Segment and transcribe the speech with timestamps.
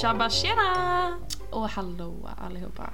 [0.00, 1.18] Tjabba tjena!
[1.50, 2.14] Och hallå
[2.46, 2.90] allihopa.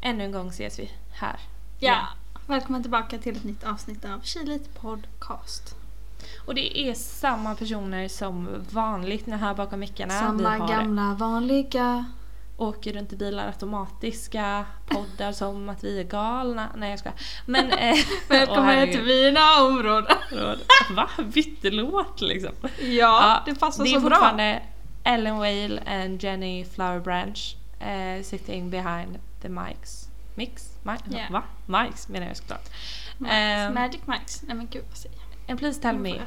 [0.00, 1.40] Ännu en gång ses vi här.
[1.78, 2.08] Ja,
[2.46, 5.76] välkommen tillbaka till ett nytt avsnitt av Chilit Podcast.
[6.46, 10.20] Och det är samma personer som vanligt när här bakom mickarna.
[10.20, 12.04] Samma vi har gamla vanliga.
[12.56, 16.68] åker runt i bilar automatiska, poddar som att vi är galna.
[16.76, 17.10] Nej jag ska.
[17.46, 17.70] Men...
[17.70, 17.96] Eh,
[18.28, 18.94] herregud.
[18.94, 20.16] till mina områden.
[20.90, 21.08] Va?
[21.24, 22.52] Bytte låt liksom?
[22.78, 24.32] Ja, det passar det så bra.
[25.08, 30.08] Ellen Whale and Jenny Flower Branch eh, sitting behind the mics.
[30.34, 30.78] Mix?
[30.82, 31.32] Mi- Yeah.
[31.32, 31.42] Va?
[31.66, 32.68] Mics menar jag såklart.
[33.28, 34.42] Ehm, Magic Max.
[34.42, 35.50] Nej men gud vad säger jag?
[35.50, 36.20] And please tell me,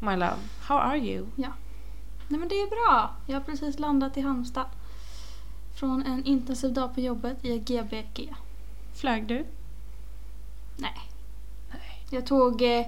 [0.00, 0.36] my love,
[0.68, 1.26] how are you?
[2.28, 3.10] Nej men det är bra.
[3.26, 4.66] Jag har precis landat i Halmstad.
[5.74, 8.34] Från en intensiv dag på jobbet i GBG.
[8.94, 9.46] Flög du?
[10.76, 11.00] Nej.
[11.70, 12.02] Nej.
[12.10, 12.86] Jag tog eh,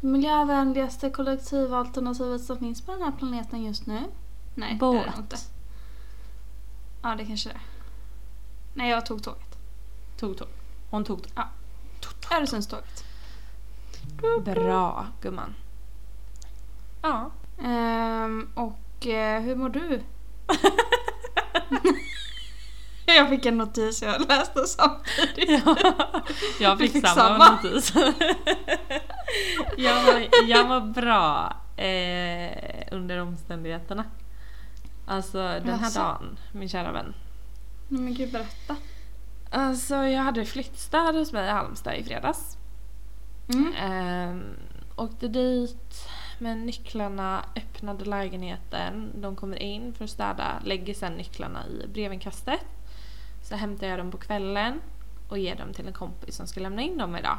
[0.00, 4.00] det miljövänligaste kollektivalternativet som finns på den här planeten just nu.
[4.54, 5.18] Nej, det är det Båt.
[5.18, 5.36] inte.
[7.02, 7.60] Ja, det kanske det är.
[8.74, 9.58] Nej, jag tog tåget.
[10.16, 10.48] Tog tåg.
[10.90, 11.32] Hon tog tåg.
[11.34, 11.48] Ja.
[12.36, 13.04] Öresundståget.
[14.44, 15.54] Bra gumman.
[17.02, 17.30] Ja.
[17.62, 20.02] Ehm, och eh, hur mår du?
[23.06, 25.62] jag fick en notis jag läste samtidigt.
[26.60, 27.50] jag Vi fick, fick samma, samma.
[27.62, 27.92] notis.
[29.76, 34.04] jag, mår, jag mår bra eh, under omständigheterna.
[35.06, 35.98] Alltså den Jaså?
[35.98, 37.14] dagen, min kära vän.
[37.88, 38.76] Nej men gud, berätta.
[39.50, 42.56] Alltså jag hade flyttstad hos mig i Halmstad i fredags.
[43.54, 43.72] Mm.
[43.74, 44.56] Ehm,
[44.96, 49.12] åkte dit med nycklarna, öppnade lägenheten.
[49.14, 52.64] De kommer in för att städa, lägger sen nycklarna i brevinkastet.
[53.42, 54.80] Så hämtar jag dem på kvällen
[55.28, 57.38] och ger dem till en kompis som ska lämna in dem idag.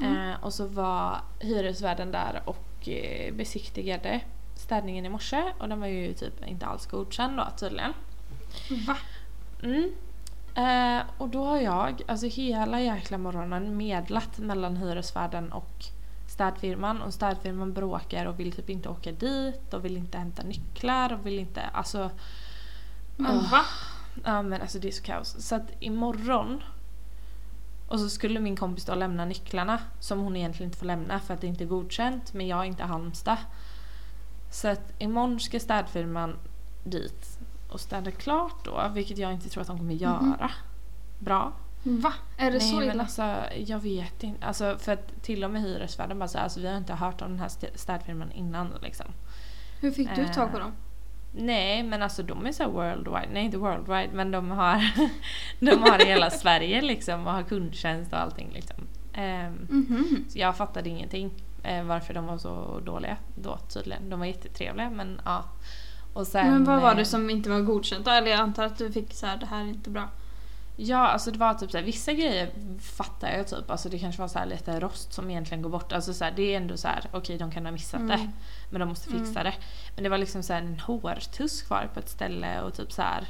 [0.00, 0.16] Mm.
[0.16, 4.20] Ehm, och så var hyresvärden där och eh, besiktigade
[4.58, 7.92] städningen i morse och den var ju typ inte alls godkänd då tydligen.
[8.86, 8.96] Va?
[9.62, 9.92] Mm.
[10.54, 15.84] Eh, och då har jag alltså hela jäkla morgonen medlat mellan hyresvärden och
[16.28, 21.12] städfirman och städfirman bråkar och vill typ inte åka dit och vill inte hämta nycklar
[21.12, 22.10] och vill inte, alltså
[23.16, 23.50] Men Åh.
[23.50, 23.60] va?
[24.24, 25.48] Ja men alltså det är så kaos.
[25.48, 26.62] Så att imorgon
[27.88, 31.34] och så skulle min kompis då lämna nycklarna som hon egentligen inte får lämna för
[31.34, 33.38] att det inte är godkänt men jag är inte Halmstad.
[34.50, 36.36] Så att imorgon ska städfirman
[36.84, 40.20] dit och städa klart då vilket jag inte tror att de kommer göra.
[40.20, 40.38] Mhm.
[41.18, 41.52] Bra.
[41.82, 42.12] Va?
[42.36, 43.02] Är det Nej så men illa?
[43.02, 44.46] alltså jag vet inte.
[44.46, 47.28] Alltså för att till och med hyresvärden bara säger alltså vi har inte hört om
[47.30, 49.06] den här stä- städfirman innan liksom.
[49.80, 50.72] Hur fick du tag på eh, dem?
[51.32, 54.82] Nej men alltså de är så worldwide, nej inte worldwide men de har,
[55.60, 58.76] de har i hela Sverige liksom och har kundtjänst och allting liksom.
[59.12, 60.24] Ehm, Mhm.
[60.28, 61.30] så jag fattade ingenting
[61.86, 64.10] varför de var så dåliga då tydligen.
[64.10, 65.44] De var jättetrevliga men ja.
[66.12, 68.10] Och sen, Men vad var eh, det som inte var godkänt då?
[68.10, 70.08] Eller jag antar att du fick så här, det här är inte bra.
[70.78, 72.50] Ja alltså det var typ så här, vissa grejer
[72.80, 73.70] fattar jag typ.
[73.70, 75.92] Alltså det kanske var så här lite rost som egentligen går bort.
[75.92, 78.14] Alltså så här, det är ändå så här, okej de kan ha missat det.
[78.14, 78.30] Mm.
[78.70, 79.44] Men de måste fixa Mm.
[79.44, 79.54] det.
[79.94, 83.24] Men det var liksom så en hårtuss kvar på ett ställe och typ så här.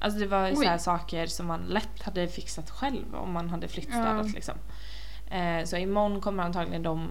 [0.00, 4.26] Alltså det var så saker som man lätt hade fixat själv om man hade flyttstädat
[4.26, 4.32] Ja.
[4.34, 4.54] liksom.
[5.30, 7.08] Eh, så imorgon kommer antagligen de,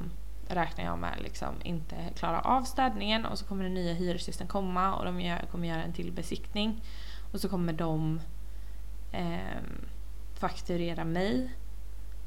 [0.49, 4.95] räknar jag med, liksom inte klara av städningen och så kommer den nya hyresgästen komma
[4.95, 6.83] och de gör, kommer göra en till besiktning.
[7.33, 8.21] Och så kommer de
[9.11, 9.85] ehm,
[10.39, 11.49] fakturera mig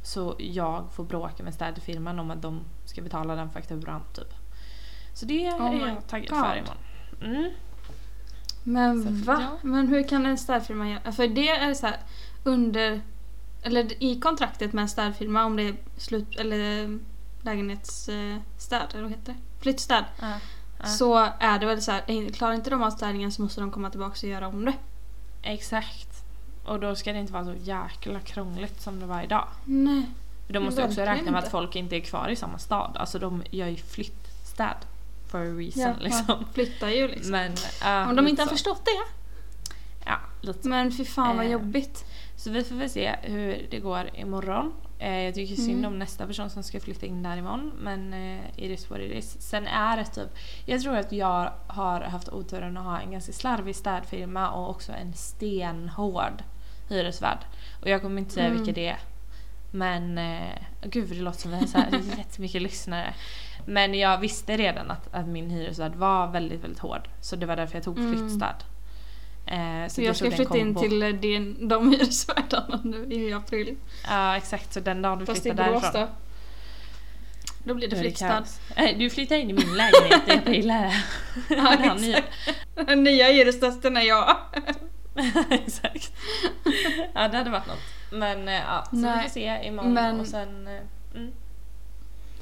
[0.02, 4.34] så jag får bråka med städfirman om att de ska betala den fakturan typ.
[5.14, 6.76] Så det Oh är jag taggad för imorgon.
[7.22, 7.50] Mm.
[8.62, 9.38] Men Så, va?
[9.40, 9.58] ja.
[9.62, 11.12] Men hur kan en städfirma göra?
[11.12, 11.96] För det är så här
[12.44, 13.00] under...
[13.62, 16.36] Eller i kontraktet med en städfirma om det är slut...
[16.36, 16.98] Eller
[17.42, 19.62] lägenhetsstäd, eller vad heter det?
[19.62, 20.04] Flyttstäd.
[20.20, 20.32] Ja,
[20.78, 20.84] ja.
[20.86, 23.90] Så är det väl så här, klarar inte de av städningen så måste de komma
[23.90, 24.74] tillbaka och göra om det.
[25.42, 26.08] Exakt.
[26.64, 29.48] Och då ska det inte vara så jäkla krångligt som det var idag.
[29.64, 30.06] Nej.
[30.46, 32.96] För de måste också räkna med att folk inte är kvar i samma stad.
[32.96, 34.76] Alltså de gör ju flyttstäd.
[35.30, 36.44] For a reason Ja, liksom.
[36.52, 37.30] flyttar ju liksom.
[37.30, 37.52] Men,
[37.82, 38.54] ja, om de inte har så.
[38.54, 38.90] förstått det.
[40.06, 40.68] Ja, lite.
[40.68, 42.04] Men fy fan vad Eh, jobbigt.
[42.36, 44.72] Så vi får väl se hur det går imorgon.
[45.02, 45.92] Eh, jag tycker synd Mm.
[45.92, 47.72] om nästa person som ska flytta in där imorgon.
[47.78, 49.36] Men eh, it is what it is.
[49.42, 50.28] Sen är det typ...
[50.66, 54.92] Jag tror att jag har haft oturen att ha en ganska slarvig städfirma och också
[54.92, 56.42] en stenhård
[56.88, 57.38] hyresvärd.
[57.82, 58.58] Och jag kommer inte säga Mm.
[58.58, 58.98] vilka det är.
[59.70, 60.52] Men eh,
[60.82, 63.14] gud det låter som vi har så här jättemycket lyssnare.
[63.66, 67.08] Men jag visste redan att, att min hyresvärd var väldigt, väldigt hård.
[67.20, 68.14] Så det var därför jag tog Mm.
[69.46, 70.80] Eh, Så jag ska flytta in kombo.
[70.80, 73.76] till eh, din, de hyresvärdarna nu i april.
[74.08, 76.02] Ja exakt, så den dagen du Fast i flyttar Borås därifrån.
[76.02, 76.08] då.
[77.64, 78.44] Då blir det flyttstad.
[78.76, 80.94] Eh, Du flyttar in i min lägenhet jag gillar det.
[81.56, 82.22] Ja, Den nya.
[82.74, 84.36] Den nya hyresgästen är jag.
[85.50, 86.12] Exakt.
[87.14, 87.78] Ja det hade varit något.
[88.12, 90.68] Men eh, ja, så vi Nej, får se imorgon men- och sen...
[91.14, 91.32] Mm.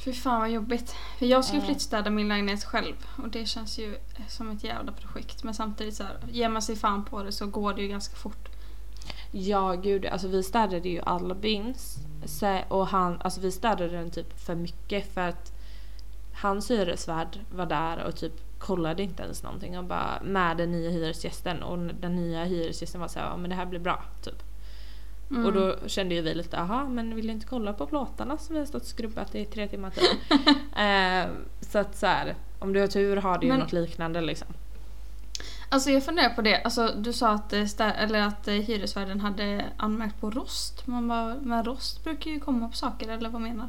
[0.04, 0.94] Fy fan vad jobbigt.
[1.18, 3.96] För jag ska ju flyttstäda min lägenhet själv och det känns ju
[4.28, 5.44] som ett jävla projekt.
[5.44, 8.16] Men samtidigt så här, ger man sig fan på det så går det ju ganska
[8.16, 8.48] fort.
[9.30, 11.96] Ja gud, alltså vi städade ju Albins.
[12.68, 15.52] Och han, alltså vi städade den typ för mycket för att
[16.34, 20.90] hans hyresvärd var där och typ kollade inte ens någonting och bara med den nya
[20.90, 24.42] hyresgästen och den nya hyresgästen var såhär, ja men det här blir bra typ.
[25.30, 25.46] Mm.
[25.46, 28.54] Och då kände ju vi lite, aha men vill du inte kolla på plåtarna som
[28.54, 30.30] vi har stått och skrubbat i tre timmar typ.
[30.76, 31.36] eh,
[31.70, 34.48] så att så här, om du har tur har du ju Men- något liknande liksom.
[35.68, 36.62] Alltså jag funderar på det.
[36.62, 40.86] Alltså du sa att, eh, eller att eh, hyresvärden hade anmärkt på rost.
[40.86, 43.68] Man bara, men rost brukar ju komma på saker eller vad menar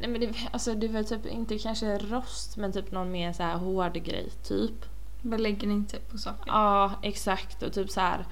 [0.00, 3.42] Nej men det, alltså det var typ inte kanske rost men typ någon mer så
[3.42, 4.84] här hård grej typ.
[5.22, 6.44] Beläggning typ på saker.
[6.46, 8.26] Ja exakt och typ så här.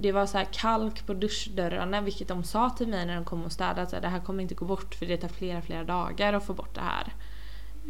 [0.00, 3.44] Det var så här kalk på duschdörrarna vilket de sa till mig när de kom
[3.44, 6.32] och städade att det här kommer inte gå bort för det tar flera flera dagar
[6.32, 7.12] att få bort det här.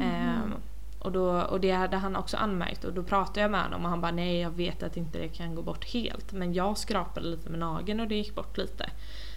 [0.01, 0.55] Ehm,
[0.99, 3.91] och, då, och det hade han också anmärkt och då pratade jag med honom och
[3.91, 7.27] han bara nej jag vet att inte det kan gå bort helt men jag skrapade
[7.27, 8.91] lite med nageln och det gick bort lite.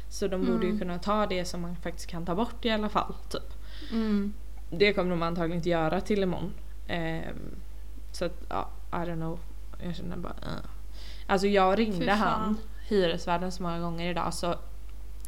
[0.10, 0.80] Så de borde ju Mm.
[0.80, 3.16] kunna ta det som man faktiskt kan ta bort i alla fall.
[3.30, 3.54] Typ.
[3.92, 4.34] Mm.
[4.70, 6.54] Det kommer de antagligen inte göra till imorgon.
[6.88, 7.56] Ehm,
[8.12, 9.40] så att, ja, I don't know.
[9.84, 10.34] Jag känner bara...
[10.34, 10.81] Uh.
[11.28, 12.58] Alltså jag ringde han,
[12.88, 14.56] hyresvärden så många gånger idag så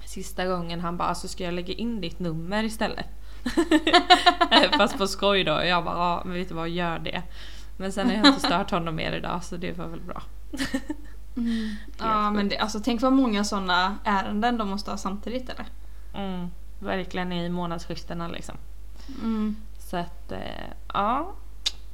[0.05, 3.05] sista gången han bara alltså ska jag lägga in ditt nummer istället?
[4.77, 5.51] Fast på skoj då.
[5.51, 7.23] Jag bara ja men vet du vad gör det.
[7.77, 10.21] Men sen har jag inte stört honom mer idag så det var väl bra.
[11.37, 11.75] Mm.
[11.99, 15.65] Ja men det, alltså tänk vad många sådana ärenden de måste ha samtidigt eller?
[16.13, 16.47] Mm,
[16.79, 18.55] verkligen i månadsskiftena liksom.
[19.21, 19.55] Mm.
[19.79, 20.39] Så att eh,
[20.93, 21.33] ja.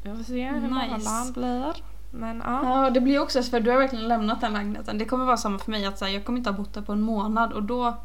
[0.03, 0.67] Vi får se hur Nice.
[0.73, 1.83] morgondagen blir.
[2.11, 2.83] Men ja.
[2.83, 4.97] Ja det blir också så för du har verkligen lämnat den lägenheten.
[4.97, 6.81] Det kommer vara samma för mig att så här, jag kommer inte ha bott där
[6.81, 7.97] på en månad och då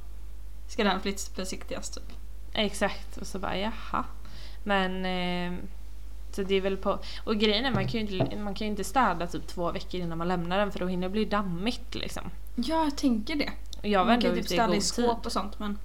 [0.69, 2.13] ska den flyttbesiktigas typ.
[2.53, 4.05] Exakt, och så bara jaha.
[4.65, 5.59] Men eh,
[6.33, 6.99] så det är väl på...
[7.25, 10.01] Och grejen är man kan ju inte, man kan ju inte städa typ två veckor
[10.01, 12.23] innan man lämnar den för då hinner det bli dammigt liksom.
[12.55, 13.53] Ja jag tänker det.
[13.79, 14.85] Och jag Man kan ju typ i städa i tid.
[14.85, 15.79] skåp och sånt men.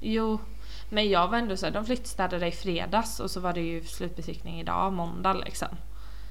[0.00, 0.38] Jo,
[0.90, 4.60] men jag var ändå såhär, de flyttstädade i fredags och så var det ju slutbesiktning
[4.60, 5.68] idag, måndag liksom.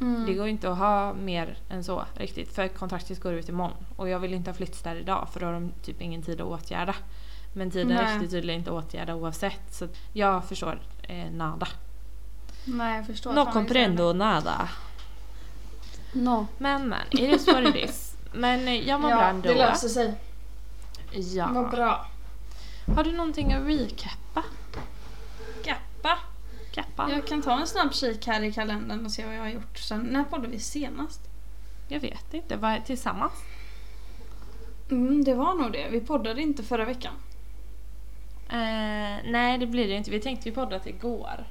[0.02, 0.26] Mm.
[0.26, 4.10] Det går inte att ha mer än så riktigt för kontraktet går ut imorgon och
[4.10, 6.96] jag vill inte ha flyttstäd idag för då har de typ ingen tid att åtgärda.
[7.54, 8.14] Men tiden Nej.
[8.14, 11.68] räckte tydligen inte att åtgärda oavsett så jag förstår eh, nada.
[12.66, 13.34] Nej jag förstår.
[13.34, 14.70] No comprendo nada.
[16.14, 16.48] No.
[16.58, 18.18] Men men, it is what it is.
[18.34, 19.50] Men eh, jag mår bra Ja ändå.
[19.50, 20.14] det löser sig.
[21.12, 21.50] Ja.
[21.54, 22.06] Vad bra.
[22.96, 24.27] Har du någonting att recappa?
[26.78, 27.12] Kappa?
[27.12, 29.78] Jag kan ta en snabb kik här i kalendern och se vad jag har gjort
[29.78, 30.02] sen.
[30.02, 31.22] När poddade vi senast?
[31.88, 33.34] Jag vet inte, vad tillsammans?
[34.92, 35.88] Mm, det var nog det.
[35.92, 37.14] Vi poddade inte förra veckan.
[38.50, 41.46] Eh, nej det blir det inte, vi tänkte vi poddat igår.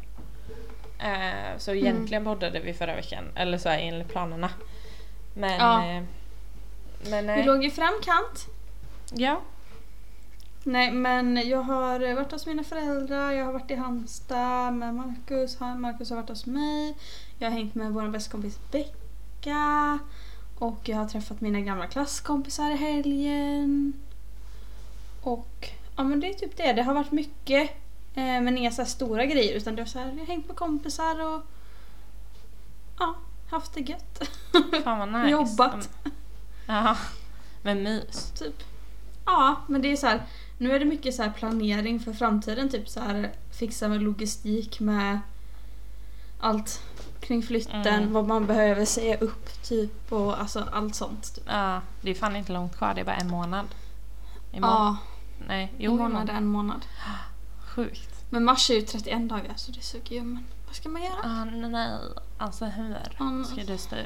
[0.99, 4.51] Eh, så egentligen poddade vi förra veckan, eller så här enligt planerna.
[5.35, 5.61] Men...
[5.61, 5.87] Ja.
[5.87, 6.03] Eh,
[7.11, 7.45] men Vi nej.
[7.45, 8.47] låg i framkant.
[9.15, 9.41] Ja.
[10.69, 15.61] Nej men jag har varit hos mina föräldrar, jag har varit i Halmstad med Marcus,
[15.61, 16.97] Marcus har varit hos mig.
[17.39, 19.99] Jag har hängt med vår bästa kompis Becka.
[20.59, 23.93] Och jag har träffat mina gamla klasskompisar i helgen.
[25.23, 26.73] Och ja men det är typ det.
[26.73, 27.71] Det har varit mycket
[28.15, 30.57] eh, men inga så stora grejer utan det var så här, jag har hängt med
[30.57, 31.43] kompisar och
[32.99, 33.15] ja,
[33.51, 34.29] haft det gött.
[34.85, 35.31] Fan vad nice.
[35.31, 35.91] Jobbat.
[36.67, 36.97] Ja.
[37.63, 38.31] Men mys.
[38.31, 38.63] typ.
[39.27, 40.23] Ja, men det är så här.
[40.59, 42.69] Nu är det mycket så här planering för framtiden.
[42.69, 45.21] Typ så här fixa med logistik med
[46.41, 46.83] allt
[47.21, 47.87] kring flytten.
[47.87, 48.13] Mm.
[48.13, 51.35] Vad man behöver säga upp typ och alltså allt sånt.
[51.35, 51.45] Typ.
[51.47, 53.67] Ja, det är fan inte långt kvar, det är bara en månad.
[54.53, 54.77] Imorgon.
[54.77, 54.97] Ja,
[55.49, 56.87] Nej, jo, en månad är en månad.
[57.67, 58.25] Sjukt.
[58.31, 60.23] Men mars är ju 31 dagar så det suger ju.
[60.23, 61.17] Men vad ska man göra?
[61.25, 61.99] Ah, nej,
[62.39, 63.45] alltså hur Mm.
[63.45, 63.97] ska du stå?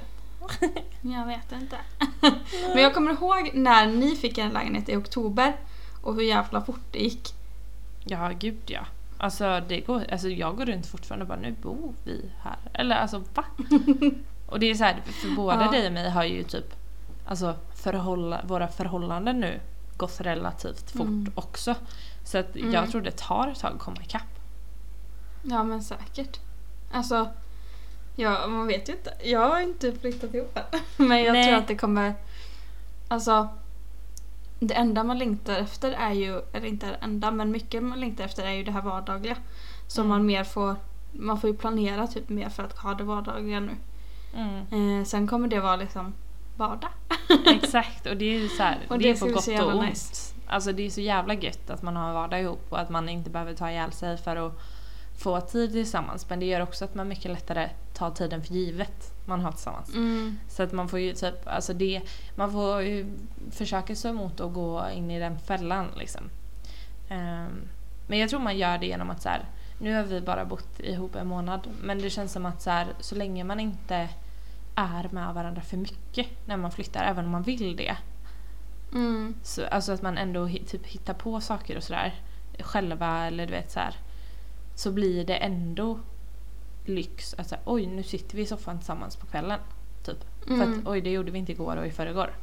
[1.00, 1.76] Jag vet inte.
[2.74, 5.56] men jag kommer ihåg när ni fick en lägenhet i oktober
[6.02, 7.34] och hur jävla fort det gick.
[8.04, 8.80] Ja, gud ja.
[9.18, 12.56] Alltså, det går, alltså jag går runt fortfarande och bara nu bor vi här.
[12.72, 13.44] Eller alltså va?
[14.46, 15.70] och det är så här, för både Ja.
[15.70, 16.74] dig och mig har ju typ
[17.26, 19.60] alltså förhålla, våra förhållanden nu
[19.96, 21.32] gått relativt fort Mm.
[21.34, 21.74] också.
[22.24, 22.72] Så att Mm.
[22.72, 24.22] jag tror det tar ett tag att komma ikapp.
[25.42, 26.40] Ja men säkert.
[26.92, 27.28] Alltså,
[28.16, 29.12] ja, man vet ju inte.
[29.24, 30.80] Jag har inte flyttat ihop än.
[31.08, 31.44] Men jag Nej.
[31.46, 32.14] tror att det kommer...
[33.08, 33.48] Alltså,
[34.60, 38.24] det enda man längtar efter är ju, eller inte det enda, men mycket man längtar
[38.24, 39.36] efter är ju det här vardagliga.
[39.86, 40.08] Som Mm.
[40.08, 40.76] man mer får
[41.12, 43.72] man får ju planera typ mer för att ha det vardagliga nu.
[44.36, 44.98] Mm.
[45.00, 46.14] Eh, sen kommer det vara liksom
[46.56, 46.90] vardag.
[47.46, 49.88] Exakt, och det är ju så här, Och det, det är på gott och ont.
[49.88, 50.34] nice.
[50.46, 53.08] Alltså det är så jävla gött att man har en vardag ihop och att man
[53.08, 54.52] inte behöver ta ihjäl sig för att
[55.20, 56.28] få tid tillsammans.
[56.28, 59.94] Men det gör också att man mycket lättare tar tiden för givet man har tillsammans.
[59.94, 60.38] Mm.
[60.48, 62.02] Så att man får ju typ, alltså det,
[62.34, 63.16] man får ju
[63.50, 66.22] försöka stå emot och gå in i den fällan liksom.
[67.08, 67.68] Ehm,
[68.06, 69.44] men jag tror man gör det genom att så här,
[69.78, 72.86] nu har vi bara bott ihop en månad men det känns som att så, här,
[73.00, 74.08] så länge man inte
[74.74, 77.96] är med varandra för mycket när man flyttar, även om man vill det.
[78.92, 79.34] Mm.
[79.42, 82.14] Så, alltså att man ändå typ hittar på saker och sådär
[82.60, 83.96] själva eller du vet så här.
[84.80, 85.98] Så blir det ändå
[86.84, 89.60] lyx att säga oj nu sitter vi i soffan tillsammans på kvällen.
[90.02, 90.24] Typ.
[90.46, 90.78] För Mm.
[90.80, 92.34] att oj det gjorde vi inte igår och i förrgår.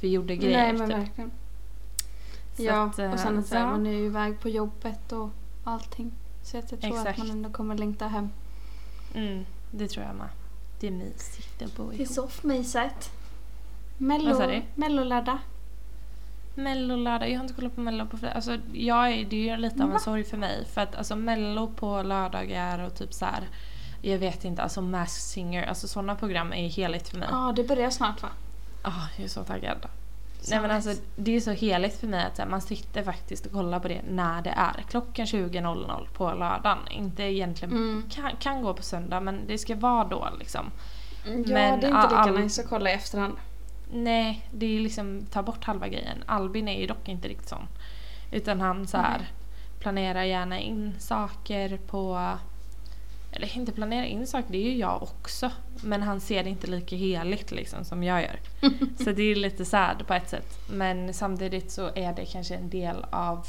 [0.00, 0.98] Vi gjorde grejer Nej men typ.
[0.98, 1.30] verkligen.
[2.56, 3.70] Så ja, att, eh, och sen att så här, ja.
[3.70, 5.30] man är ju iväg på jobbet och
[5.64, 6.12] allting.
[6.42, 7.10] Så att jag tror Exakt.
[7.10, 8.28] att man ändå kommer längta hem.
[9.14, 10.28] Mm, det tror jag med.
[10.80, 12.08] Det är mysigt att bo Det är ihop.
[12.08, 12.28] sa
[13.98, 14.62] Mello, du?
[14.74, 15.38] mellolördag.
[16.56, 18.34] Mellolördag, jag har inte kollat på mello på fredag.
[18.34, 20.64] Alltså jag är, det är ju lite av en sorg för mig.
[20.74, 23.48] För att alltså mello på lördagar och typ så här.
[24.02, 27.28] Jag vet inte, alltså Masked Singer, alltså sådana program är heligt för mig.
[27.30, 28.28] Ja, det börjar snart va?
[28.82, 29.86] Ah, jag är så taggad.
[30.40, 33.46] Så Nej men alltså det är så heligt för mig att här, man sitter faktiskt
[33.46, 34.84] och kollar på det när det är.
[34.90, 36.78] Klockan 20.00 på lördagen.
[36.90, 38.04] Inte egentligen, Mm.
[38.10, 40.70] kan, kan gå på söndag men det ska vara då liksom.
[41.24, 43.34] Ja, Men det är inte lika all- nice att kolla i efterhand.
[43.92, 46.24] Nej, det är liksom ta bort halva grejen.
[46.26, 47.68] Albin är ju dock inte riktigt sån.
[48.32, 49.28] Utan han så här Nej.
[49.78, 52.36] planerar gärna in saker på...
[53.32, 55.50] Eller inte planera in saker, det är ju jag också.
[55.82, 58.40] Men han ser det inte lika heligt liksom som jag gör.
[59.04, 60.58] så det är lite sad på ett sätt.
[60.70, 63.46] Men samtidigt så är det kanske en del av...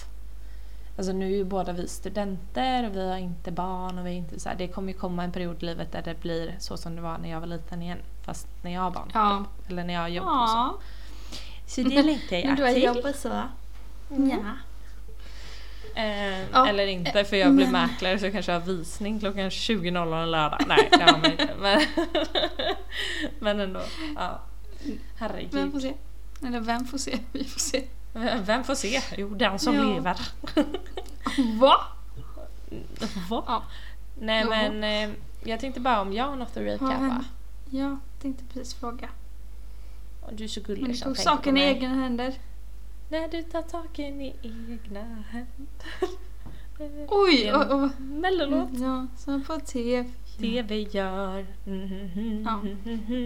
[0.98, 4.16] Alltså nu är ju båda vi studenter och vi har inte barn och vi är
[4.16, 6.78] inte så här, Det kommer ju komma en period i livet där det blir så
[6.78, 7.98] som det var när jag var liten igen.
[8.26, 9.12] Fast när jag har barn.
[9.14, 9.46] Ja.
[9.70, 10.56] Eller när jag har jobb och så.
[10.56, 10.78] Ja,
[11.68, 12.84] Så det längtar jag du har till.
[12.84, 13.42] jobbat så.
[14.12, 14.30] Mm.
[14.30, 14.38] Ja.
[16.02, 16.68] Eh, Ja.
[16.68, 20.32] Eller inte för jag blir Men- mäklare så jag kanske har visning klockan 20.00 en
[20.32, 20.60] lördag.
[20.68, 21.50] Nej det har man inte.
[21.60, 21.82] Men,
[23.40, 23.82] men ändå.
[24.16, 24.40] Ja.
[24.84, 25.82] Vem får Herregud.
[25.82, 25.94] se?
[26.48, 27.20] Eller vem får se?
[27.32, 27.84] Vi får se.
[28.18, 29.02] Vem vem får se?
[29.18, 29.84] Jo den som Ja.
[29.84, 30.18] lever.
[31.60, 31.76] Va?
[33.30, 33.44] Va?
[33.48, 33.64] Ja.
[34.20, 34.50] Nej Jo.
[34.50, 37.26] men eh, jag tänkte bara om jag har något att recapa.
[37.70, 39.10] Ja, tänkte precis fråga.
[40.32, 42.34] Du är så Men gullig du som tog saken i egna händer.
[43.10, 46.18] När du tar saken i egna händer.
[47.08, 47.52] Oj!
[47.98, 48.70] Mellolåt.
[48.74, 50.10] ja, som på TV.
[50.38, 51.46] Vi gör.
[51.68, 52.60] Mm, Ja.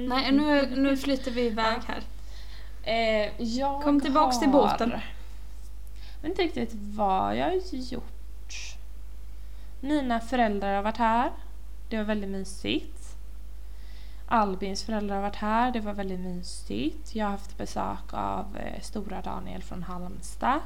[0.07, 2.03] Nej, nu, nu flyttar vi iväg här.
[2.83, 4.89] Eh, jag Kom tillbaks till har- båten.
[4.89, 8.77] Jag vet inte riktigt vad jag har gjort.
[9.79, 11.31] Mina föräldrar har varit här.
[11.89, 12.97] Det var väldigt mysigt.
[14.27, 15.71] Albins föräldrar har varit här.
[15.71, 17.15] Det var väldigt mysigt.
[17.15, 20.59] Jag har haft besök av eh, stora Daniel från Halmstad.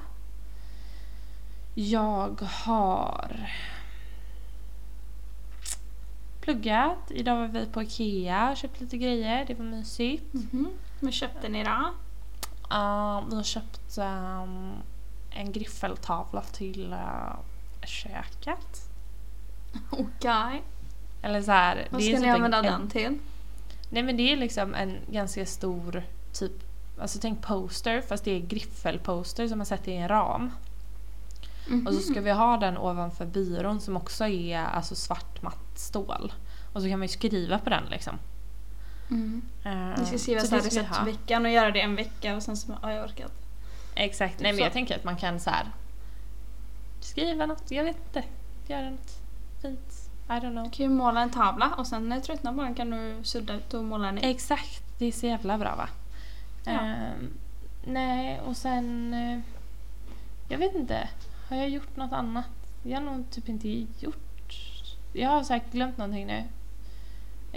[1.74, 3.50] Jag har
[6.41, 6.98] pluggat.
[7.12, 9.45] Idag var vi på Ikea köpt lite grejer.
[9.45, 10.34] Det var mysigt.
[10.34, 10.67] Mhm.
[11.00, 11.91] Vad köpte ni då?
[12.72, 14.74] Uh, vi har köpt ehm,
[15.29, 17.36] en griffeltavla till uh,
[17.86, 18.89] köket.
[19.89, 20.63] Okej.
[21.22, 23.17] Eller så här, Vad det är ska typ ni använda en, den En, till?
[23.89, 26.03] nej men det är liksom en ganska stor
[26.34, 26.51] typ,
[27.00, 30.51] alltså tänk poster fast det är griffelposter som man sätter i en ram.
[31.88, 36.34] Och så ska vi ha den ovanför byrån som också är alltså svart matt stål.
[36.74, 38.19] Och så kan man ju skriva på den liksom.
[39.10, 39.42] Mm.
[39.64, 42.58] Eh, Ni ska skriva så så vi receptveckan och göra det en vecka och sen
[42.58, 43.36] så, ja jag orkar inte.
[43.96, 45.66] Exakt, nej men jag tänker att man kan så här
[47.00, 48.24] skriva något, jag vet inte.
[48.68, 49.20] Göra något
[49.62, 50.10] fint.
[50.28, 50.64] I don't know.
[50.64, 53.24] Du kan ju måla en tavla och sen när du tröttnar på den kan du
[53.24, 54.18] sudda ut och måla en.
[54.18, 55.90] Exakt, det är så jävla bra va?
[56.66, 56.72] Ja.
[56.72, 57.34] Ehm,
[57.86, 59.14] nej, och sen...
[59.14, 59.40] eh,
[60.50, 61.10] jag vet inte.
[61.50, 62.46] Har jag gjort något annat?
[62.84, 63.70] Jag har nog typ inte
[64.00, 64.54] gjort...
[65.14, 66.44] Jag har säkert glömt någonting nu.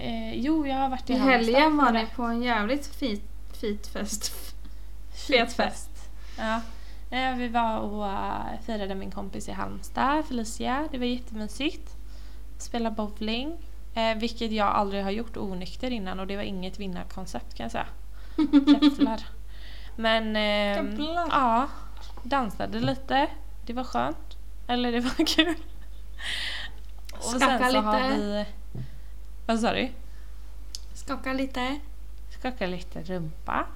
[0.01, 3.23] Eh, jo, jag har varit i I Halmstad helgen var ni på en jävligt fit,
[3.61, 4.33] fit fest.
[5.29, 5.91] Fet fest.
[6.39, 6.61] Ja.
[7.11, 10.89] Nej, vi var och uh, firade min kompis i Halmstad, Felicia.
[10.93, 11.97] Det var jättemysigt.
[12.59, 13.57] Spela bowling.
[13.95, 17.73] Eh, vilket jag aldrig har gjort onykter innan och det var inget vinnarkoncept kan jag
[17.73, 17.87] säga.
[18.83, 19.27] Jävlar.
[19.97, 21.29] Men Jävlar.
[21.31, 21.69] ja,
[22.23, 23.27] dansade lite.
[23.67, 24.37] Det var skönt.
[24.69, 25.55] Eller det var kul.
[27.13, 28.17] Och Skaka sen så har lite.
[28.17, 28.45] vi...
[29.49, 29.89] Vad sa du?
[30.95, 31.81] Skaka lite.
[32.39, 33.67] skaka lite rumpa.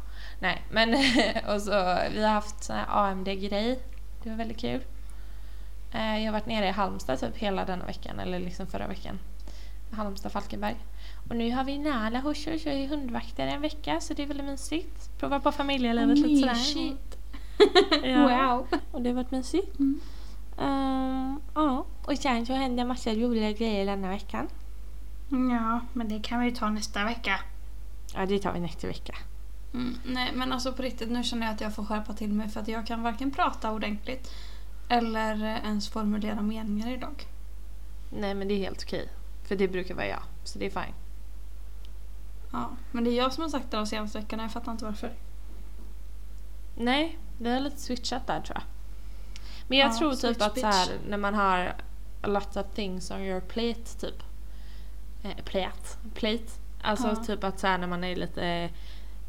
[0.41, 0.89] Nej, men
[1.55, 1.71] och så,
[2.13, 3.79] vi har haft sån här AMD-grej.
[4.23, 4.81] Det var väldigt kul.
[5.93, 9.19] Eh, Jag har varit nere i Halmstad typ hela denna veckan, eller liksom förra veckan.
[9.93, 10.77] Halmstad Falkenberg.
[11.29, 14.27] Och nu har vi Nala hos oss och är hundvakter en vecka så det är
[14.27, 15.11] väldigt mysigt.
[15.19, 16.55] Prova på familjelivet lite sådär.
[16.55, 17.19] Mysigt.
[18.05, 18.23] Ja.
[18.57, 18.67] Wow.
[18.93, 19.79] Och det har varit mysigt.
[19.79, 20.01] Mm.
[20.59, 24.49] Ehm, ja, och sen så händer massa roliga grejer denna veckan.
[25.33, 27.41] Ja, men det kan vi ju ta nästa vecka.
[28.15, 29.15] Ja, det tar vi nästa vecka.
[29.75, 32.49] Mm, nej men alltså på riktigt nu känner jag att jag får skärpa till mig
[32.49, 34.31] för att jag kan varken prata ordentligt
[34.89, 37.27] eller ens formulera meningar idag.
[38.11, 39.09] Nej, men det är helt okej.
[39.45, 40.95] För det brukar vara jag, så det är fine.
[42.53, 44.85] Ja, men det är jag som har sagt det de senaste veckorna, jag fattar inte
[44.85, 45.13] varför.
[46.77, 48.63] Nej, vi har lite switchat där tror jag.
[49.69, 51.09] Men jag Ja, tror typ att så här, bitch.
[51.09, 51.75] när man har
[52.23, 54.23] a lot of things on your plate typ.
[55.23, 55.89] Eh, plate.
[56.15, 56.45] Plate.
[56.83, 57.17] Alltså Ja.
[57.17, 58.71] typ att så här, när man är lite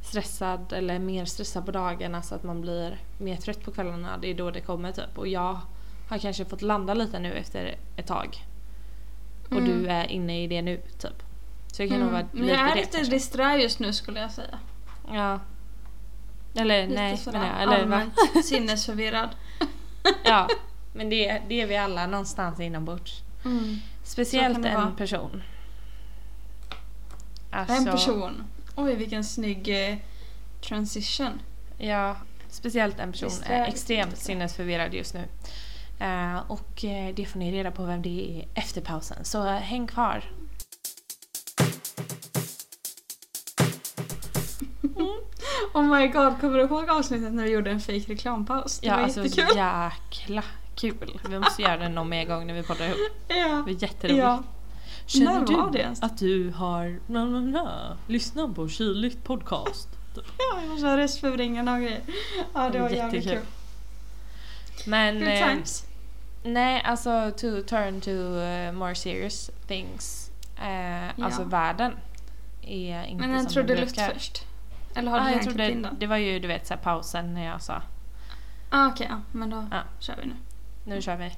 [0.01, 4.17] stressad eller mer stressad på dagarna så att man blir mer trött på kvällarna.
[4.17, 5.17] Det är då det kommer typ.
[5.17, 5.59] Och jag
[6.09, 8.45] har kanske fått landa lite nu efter ett tag.
[9.45, 9.65] Och Mm.
[9.65, 11.23] du är inne i det nu typ.
[11.67, 12.29] Så jag kan nog vara Mm.
[12.33, 13.13] Men jag är det lite kanske.
[13.13, 14.59] disträ just nu skulle jag säga.
[15.11, 15.39] Ja.
[16.55, 17.73] Eller Lite nej, sådär menar jag.
[17.73, 18.01] Eller va?
[18.43, 19.29] sinnesförvirrad.
[20.23, 20.47] Ja,
[20.93, 23.21] men det, det är vi alla någonstans inombords.
[23.45, 23.77] Mm.
[24.03, 24.91] Speciellt en vara.
[27.53, 27.75] Person.
[27.75, 28.43] En Alltså, person.
[28.75, 29.97] Oj vilken snygg eh,
[30.61, 31.41] transition.
[31.77, 32.15] Ja,
[32.49, 35.23] speciellt en person Visst är extremt sinnesförvirrad just nu.
[35.99, 39.25] Eh, och eh, det får ni reda på vem det är efter pausen.
[39.25, 40.23] Så eh, häng kvar.
[45.73, 48.79] Oh my god, kommer du ihåg avsnittet när vi gjorde en fake reklampaus?
[48.79, 49.57] Det Ja, var alltså jättekul.
[49.57, 50.43] jäkla
[50.75, 51.19] kul.
[51.29, 52.97] Vi måste göra det någon mer gång när vi poddar ihop.
[53.27, 53.35] Ja.
[53.65, 54.19] Det var jätteroligt.
[54.23, 54.43] ja.
[55.05, 56.03] Känner När du var det ens?
[56.03, 59.89] att du har na, na, na, lyssnat på Kyligt podcast?
[60.15, 60.95] Ja, jag måste ha
[61.73, 62.01] och grejer.
[62.53, 63.39] Ja, det var jävligt kul.
[64.87, 65.85] Men Good eh, times.
[66.43, 70.31] nej, alltså to turn to eh, more serious things.
[70.61, 71.25] Eh, Ja.
[71.25, 71.93] Alltså världen
[72.61, 74.13] är inte Men en som den trudelutt brukar.
[74.13, 74.43] först.
[74.95, 75.95] Eller har du Ah, jag redan trodde, in den?
[75.99, 77.81] det var ju du vet så pausen när jag sa
[78.69, 79.81] Ah, Okej, ja, men då Ja.
[79.99, 80.35] kör vi nu.
[80.83, 81.31] nu kör vi.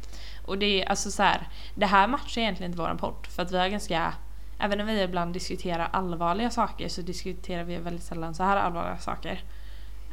[0.46, 3.52] Och det är alltså så här, det här matchar egentligen inte våran podd för att
[3.52, 4.14] vi har ganska
[4.60, 8.98] Även när vi ibland diskuterar allvarliga saker så diskuterar vi väldigt sällan så här allvarliga
[8.98, 9.44] saker.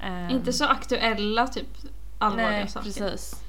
[0.03, 1.67] Ehm, Inte så aktuella typ
[2.19, 2.85] allvarliga nej, saker.
[2.87, 3.45] precis.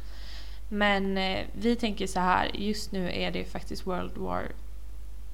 [0.70, 4.52] Men eh, vi tänker så här, just nu är det faktiskt World War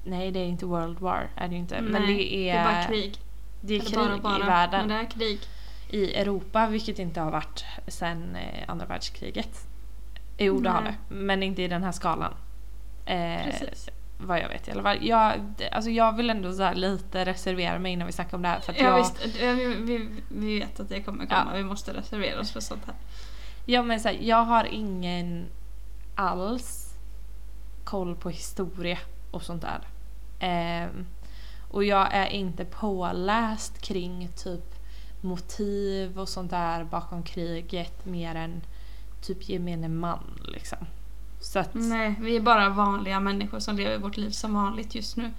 [0.04, 1.80] Nej, det är inte World War, är det inte.
[1.80, 3.16] men Nej, det är, Det är bara krig.
[3.60, 4.44] det är Eller krig bara, bara.
[4.44, 4.86] i världen.
[4.86, 5.40] Men det är krig.
[5.90, 9.66] I Europa, vilket inte har varit sedan eh, andra världskriget.
[10.44, 10.94] Jo, det har det.
[11.08, 12.34] Men inte i den här skalan.
[13.06, 13.88] Eh, Precis.
[14.18, 14.98] vad jag vet i alla fall.
[15.06, 15.40] Jag,
[15.72, 18.60] alltså jag vill ändå så här lite reservera mig innan vi snackar om det här.
[18.60, 21.46] För att Ja, jag, visst, eh, vi, vi, vi vet att det kommer komma.
[21.50, 21.56] Ja.
[21.56, 22.94] Vi måste reservera oss för sånt här.
[23.66, 25.46] Ja men så här, jag har ingen
[26.14, 26.94] alls
[27.84, 28.98] koll på historia
[29.30, 29.80] och sånt där.
[30.40, 31.06] Ehm,
[31.70, 34.74] och jag är inte påläst kring typ
[35.20, 38.60] motiv och sånt där bakom kriget mer än
[39.20, 40.78] typ gemene man liksom.
[41.40, 45.16] Så att, Nej, vi är bara vanliga människor som lever vårt liv som vanligt just
[45.16, 45.30] nu.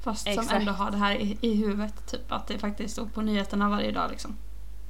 [0.00, 0.48] Fast Exakt.
[0.48, 2.06] som ändå har det här i, i huvudet.
[2.06, 4.36] Typ att det faktiskt stod på nyheterna varje dag liksom.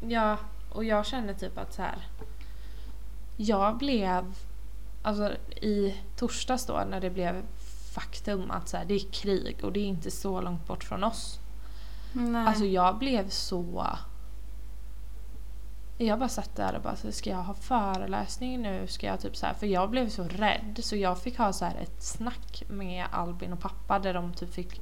[0.09, 0.37] ja,
[0.73, 2.09] och jag känner typ att så här.
[3.37, 4.35] Jag blev,
[5.03, 5.33] alltså
[5.63, 7.43] i torsdags då när det blev
[7.95, 11.05] faktum att så här, det är krig och det är inte så långt bort från
[11.05, 11.39] oss.
[12.13, 12.47] Nej.
[12.47, 13.87] Alltså jag blev så...
[16.01, 18.87] Jag bara satt där och bara, så ska jag ha föreläsning nu?
[18.87, 21.65] Ska jag typ så här, för jag blev så rädd så jag fick ha så
[21.65, 24.81] här ett snack med Albin och pappa där de typ fick,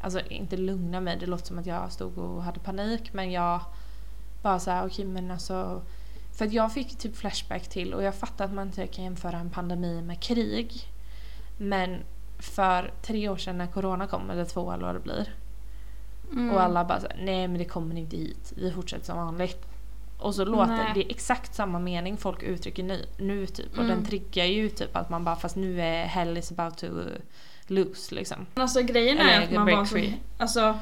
[0.00, 3.60] alltså inte lugna mig, det låter som att jag stod och hade panik men jag
[4.42, 5.82] bara så här, okej men alltså
[6.38, 9.38] för att jag fick typ flashback till och jag fattar att man inte kan jämföra
[9.38, 10.72] en pandemi med krig
[11.58, 11.98] men
[12.38, 15.34] för tre år sedan när corona kom, eller två eller vad det blir
[16.32, 16.54] Mm.
[16.54, 19.66] och alla bara så, här, nej men det kommer inte hit, vi fortsätter som vanligt.
[20.18, 20.90] Och så låter Nej.
[20.94, 23.72] det är exakt samma mening folk uttrycker nu, nu typ.
[23.72, 23.88] Och Mm.
[23.96, 26.86] den triggar ju typ att man bara fast nu är hell is about to
[27.66, 28.46] lose liksom.
[28.54, 29.98] Alltså grejen Eller är att man var så,
[30.38, 30.78] alltså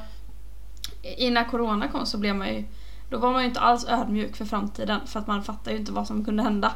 [1.17, 2.63] innan corona kom så blev man ju
[3.09, 5.91] då var man ju inte alls ödmjuk för framtiden för att man fattar ju inte
[5.91, 6.71] vad som kunde hända.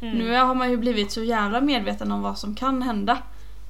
[0.00, 0.18] Mm.
[0.18, 3.18] Nu har man ju blivit så jävla medveten om vad som kan hända.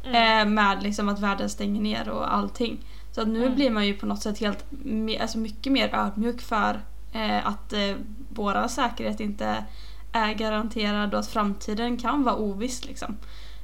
[0.05, 0.49] Mm.
[0.49, 2.79] Eh, med liksom att världen stänger ner och allting.
[3.13, 3.55] Så att nu Mm.
[3.55, 4.65] blir man ju på något sätt helt,
[5.21, 6.81] alltså mycket mer ödmjuk för
[7.13, 7.95] eh, att eh,
[8.35, 9.65] våra säkerhet inte
[10.13, 13.17] är garanterad och att framtiden kan vara oviss liksom.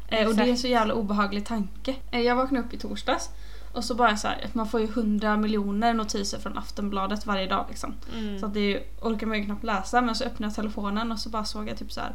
[0.09, 1.95] Eh, och det är en så jävla obehaglig tanke.
[2.11, 3.31] Eh, jag vaknade upp i torsdags
[3.73, 7.67] Och så bara så här, man får ju hundra miljoner notiser från Aftonbladet varje dag
[7.69, 7.95] liksom.
[8.19, 8.39] Mm.
[8.41, 11.19] Så att det är orkar man ju knappt läsa men så öppnade jag telefonen och
[11.19, 12.15] så bara såg jag typ så här.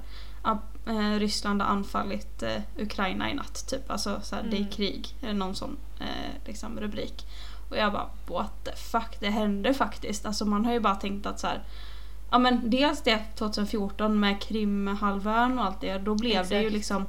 [0.87, 3.91] eh, Ryssland har anfallit eh, Ukraina i natt typ.
[3.91, 4.71] Alltså så här, det är Mm.
[4.71, 5.15] krig.
[5.21, 7.25] Eller någon sån eh, liksom, rubrik.
[7.69, 10.25] Och jag bara what the fuck, det hände faktiskt.
[10.25, 11.63] Alltså man har ju bara tänkt att så här.
[12.35, 15.97] Ja men dels det 2014 med Krimhalvön och allt det.
[15.97, 16.73] Då blev det ju Exakt.
[16.73, 17.05] liksom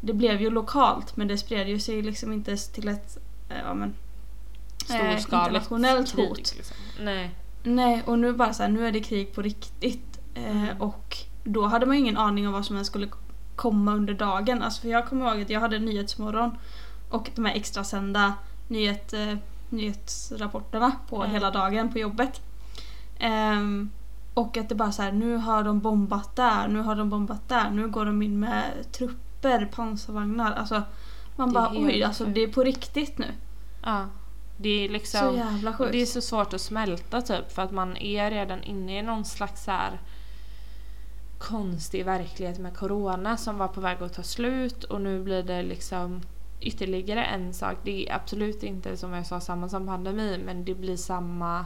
[0.00, 3.74] Det blev ju lokalt men det spred ju sig liksom inte till ett eh, ja,
[3.74, 6.38] men, eh, Storskaligt internationellt krig, hot.
[6.56, 6.76] Liksom.
[7.00, 7.30] Nej.
[7.62, 10.20] Nej, och nu bara så här, nu är det krig på riktigt.
[10.34, 10.80] Eh, Mm.
[10.82, 13.08] Och då hade man ju ingen aning om vad som ens skulle
[13.56, 14.62] komma under dagen.
[14.62, 16.56] Alltså för jag kommer ihåg att jag hade Nyhetsmorgon
[17.10, 18.34] och de här extra sända
[18.68, 19.34] nyhet, eh,
[19.68, 21.30] nyhetsrapporterna på Mm.
[21.30, 22.40] hela dagen på jobbet.
[23.18, 23.90] Ehm,
[24.34, 27.48] och att det bara så här, nu har de bombat där, nu har de bombat
[27.48, 30.52] där, nu går de in med trupper, pansarvagnar.
[30.52, 30.82] Alltså
[31.36, 33.26] man bara oj, alltså det är på riktigt nu.
[33.82, 34.06] Ja.
[34.56, 35.20] Det är liksom...
[35.20, 35.92] Så jävla sjukt.
[35.92, 39.24] Det är så svårt att smälta typ för att man är redan inne i någon
[39.24, 40.00] slags så här
[41.38, 45.62] konstig verklighet med corona som var på väg att ta slut och nu blir det
[45.62, 46.20] liksom
[46.60, 47.76] ytterligare en sak.
[47.84, 51.64] Det är absolut inte som jag sa samma som pandemi men det blir samma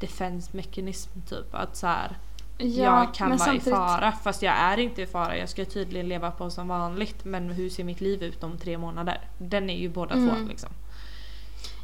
[0.00, 1.54] defense mechanism typ.
[1.54, 2.18] Att så här,
[2.58, 5.36] jag kan vara samtidigt- i fara fast jag är inte i fara.
[5.38, 8.78] Jag ska tydligen leva på som vanligt men hur ser mitt liv ut om tre
[8.78, 9.20] månader?
[9.38, 10.28] Den är ju båda Mm.
[10.28, 10.70] två liksom.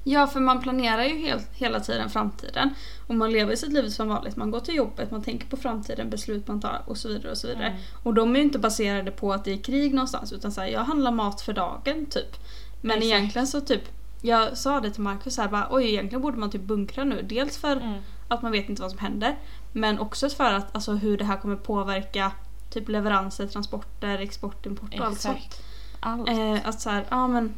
[0.05, 2.75] Ja, för man planerar ju helt, hela tiden framtiden.
[3.07, 4.37] Och man lever sitt liv som vanligt.
[4.37, 7.31] Man går till jobbet, man tänker på framtiden, beslut man tar och så vidare.
[7.31, 7.67] Och så vidare.
[7.67, 7.81] Mm.
[8.03, 10.33] Och de är ju inte baserade på att det är krig någonstans.
[10.33, 12.37] Utan så här, jag handlar mat för dagen typ.
[12.81, 13.05] Men Exakt.
[13.05, 13.83] egentligen så typ,
[14.21, 17.23] jag sa det till Marcus här, bara, oj egentligen borde man typ bunkra nu.
[17.23, 17.99] Dels för Mm.
[18.29, 19.39] att man vet inte vad som händer.
[19.73, 22.33] Men också för att, alltså, hur det här kommer påverka
[22.71, 25.63] typ leveranser, transporter, export, import och allt sånt.
[26.01, 26.29] Allt.
[26.29, 27.55] Eh, att så här, ja men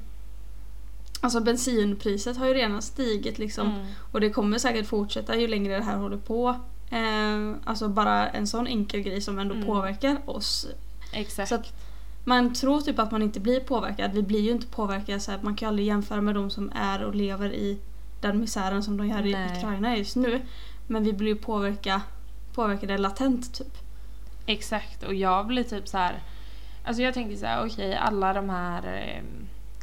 [1.25, 3.66] Alltså bensinpriset har ju redan stigit liksom.
[3.70, 3.87] Mm.
[4.12, 6.48] Och det kommer säkert fortsätta ju längre det här håller på.
[6.90, 9.66] Eh, alltså bara en sån enkel grej som ändå Mm.
[9.66, 10.66] påverkar oss.
[11.12, 11.48] Exakt.
[11.48, 11.72] Så att
[12.25, 14.13] man tror typ att man inte blir påverkad.
[14.13, 15.21] Vi blir ju inte påverkade.
[15.21, 17.79] Så här, man kan ju aldrig jämföra med de som är och lever i
[18.21, 19.57] den misären som de gör i Nej.
[19.57, 20.43] Ukraina just nu.
[20.87, 22.03] Men vi blir ju påverka,
[22.55, 23.79] påverkade latent typ.
[24.47, 26.23] Exakt och jag blir typ så här.
[26.85, 29.23] Alltså jag tänker så här, okej alla de här eh,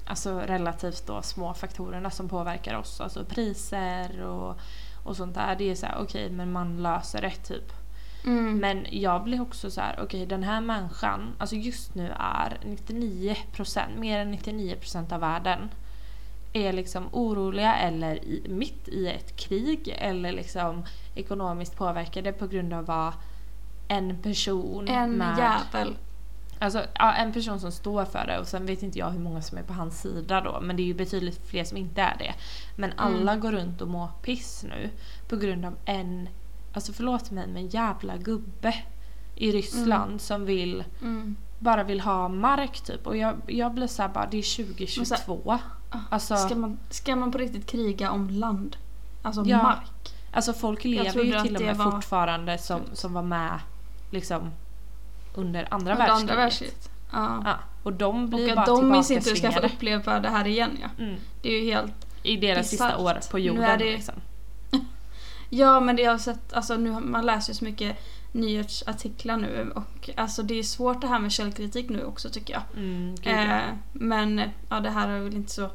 [0.05, 4.57] alltså relativt då små faktorerna som påverkar oss, alltså priser och,
[5.03, 5.55] och sånt där.
[5.55, 7.73] Det är så här, okej men man löser det typ.
[8.25, 8.57] Mm.
[8.57, 13.99] Men jag blir också så här, okej den här människan, alltså just nu är 99%,
[13.99, 15.69] mer än 99% av världen
[16.53, 22.73] är liksom oroliga eller i, mitt i ett krig eller liksom ekonomiskt påverkade på grund
[22.73, 23.13] av vad
[23.87, 25.37] en person en med...
[25.37, 25.97] jävel.
[26.59, 29.41] Alltså ja, en person som står för det och sen vet inte jag hur många
[29.41, 32.17] som är på hans sida då men det är ju betydligt fler som inte är
[32.19, 32.33] det.
[32.75, 34.89] Men alla går runt och mår piss nu
[35.29, 36.29] på grund av en,
[36.73, 38.75] alltså förlåt mig men jävla gubbe
[39.35, 41.35] i Ryssland som vill Mm.
[41.59, 45.59] bara vill ha mark typ och jag, jag blir såhär bara det är 2022.
[46.09, 48.75] Alltså, Ska, man, ska man på riktigt kriga om land?
[49.21, 49.63] Alltså Ja.
[49.63, 50.13] mark?
[50.33, 53.59] alltså folk lever ju till och med var- fortfarande som, som var med
[54.11, 54.51] liksom
[55.35, 56.21] under andra Under världskriget.
[56.31, 56.89] andra världskriget.
[57.11, 57.41] Ja.
[57.45, 57.53] Ja,
[57.83, 60.77] och de blir Och bara de i sin tur ska få uppleva det här igen
[60.81, 61.03] ja.
[61.03, 61.15] Mm.
[61.41, 61.93] Det är ju helt...
[62.23, 63.01] I deras sista Bisarrt.
[63.01, 64.15] år på Nu jorden är det- liksom.
[65.49, 67.97] Ja men det jag har sett, alltså nu, man läser ju så mycket
[68.31, 72.63] nyhetsartiklar nu och alltså det är svårt det här med källkritik nu också tycker jag.
[72.77, 73.59] Mm, gud, ja.
[73.59, 75.69] Eh, men ja det här är väl inte så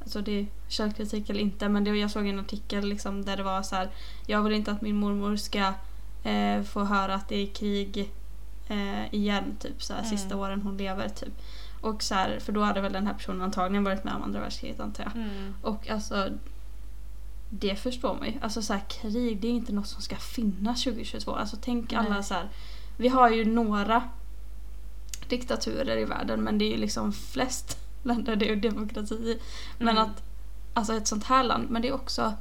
[0.00, 3.42] Alltså det är källkritik eller inte men det, jag såg en artikel liksom där det
[3.42, 3.90] var så här.
[4.26, 5.72] Jag vill inte att min mormor ska
[6.22, 8.12] eh, få höra att det är krig
[8.68, 10.10] eh, igen typ så här, Mm.
[10.10, 11.42] sista åren hon lever typ.
[11.80, 14.40] Och så här, för då hade väl den här personen antagligen varit med om andra
[14.40, 15.16] världskriget antar jag.
[15.16, 15.54] Mm.
[15.62, 16.28] Och alltså
[17.50, 18.34] det förstår man ju.
[18.42, 21.32] Alltså så här, krig det är inte något som ska finnas 2022.
[21.34, 22.24] Alltså tänk alla Nej.
[22.24, 22.48] så här.
[22.96, 24.02] Vi har ju några
[25.28, 29.38] diktaturer i världen men det är ju liksom flest länder det är demokrati i.
[29.78, 30.02] Men Mm.
[30.10, 30.22] att
[30.74, 32.34] alltså ett sånt här land, men det är också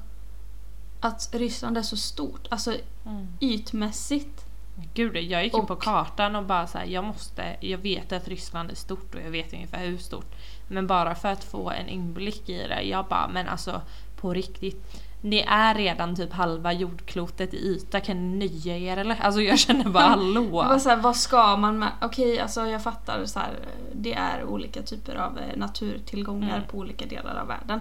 [0.99, 2.47] att Ryssland är så stort.
[2.51, 3.27] Alltså Mm.
[3.39, 4.45] ytmässigt.
[4.93, 8.27] Gud, jag gick in på kartan och bara så här, jag måste, jag vet att
[8.27, 10.35] Ryssland är stort och jag vet ungefär hur stort.
[10.67, 13.81] Men bara för att få en inblick i det, jag bara, men alltså
[14.21, 15.01] på riktigt.
[15.21, 19.15] Ni är redan typ halva jordklotet i yta, kan ni nöja er eller?
[19.21, 20.41] Alltså jag känner bara hallå.
[20.61, 21.91] Det var så här, vad ska man med?
[22.01, 23.59] Okej, alltså jag fattar så här,
[23.93, 26.67] det är olika typer av eh, naturtillgångar Mm.
[26.67, 27.79] på olika delar av världen.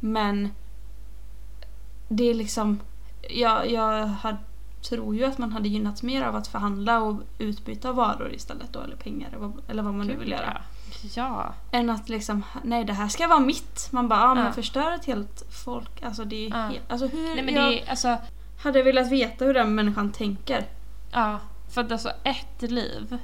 [0.00, 0.48] Men
[2.08, 2.80] det är liksom,
[3.30, 4.36] jag, jag har,
[4.88, 8.80] tror ju att man hade gynnats mer av att förhandla och utbyta varor istället då,
[8.80, 9.28] eller pengar
[9.68, 10.62] eller vad, man nu vill göra.
[11.16, 11.54] Ja.
[11.70, 13.88] Än att liksom, nej det här ska vara mitt.
[13.92, 14.52] Man bara, ja men Ja.
[14.52, 16.02] förstör ett helt folk.
[16.02, 16.56] Alltså det är Ja.
[16.66, 18.16] helt, alltså hur, Nej men jag det är alltså,
[18.62, 20.64] hade velat veta hur den människan tänker.
[21.12, 21.38] ja.
[21.70, 23.18] För att alltså ett liv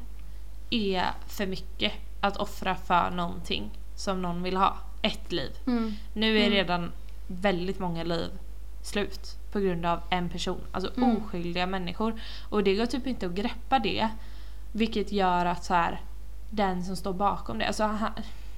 [0.70, 4.76] är för mycket att offra för någonting som någon vill ha.
[5.02, 5.50] Ett liv.
[6.14, 6.50] Nu är Mm.
[6.50, 6.92] redan
[7.26, 8.30] väldigt många liv
[8.82, 10.60] slut på grund av en person.
[10.72, 11.16] Alltså Mm.
[11.16, 12.20] oskyldiga människor.
[12.50, 14.08] Och det går typ inte att greppa det.
[14.72, 16.00] Vilket gör att så här,
[16.50, 18.10] den som står bakom det, alltså han,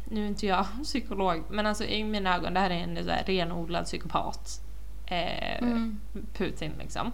[0.04, 3.10] nu är inte jag psykolog, men alltså i mina ögon det här är en så
[3.10, 4.60] här, renodlad psykopat.
[5.06, 6.00] Eh, Mm.
[6.32, 7.12] Putin liksom.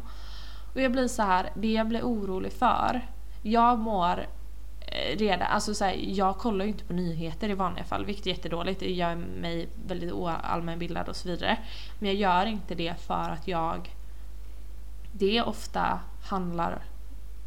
[0.74, 3.08] Och jag blir så här, det jag blir orolig för,
[3.42, 4.26] jag mår
[4.80, 8.26] eh, redan, alltså så här, jag kollar ju inte på nyheter i vanliga fall, vilket
[8.26, 11.58] är jättedåligt, det gör mig väldigt oallmänbildad och så vidare.
[11.98, 13.94] Men jag gör inte det för att jag,
[15.12, 16.78] det ofta handlar,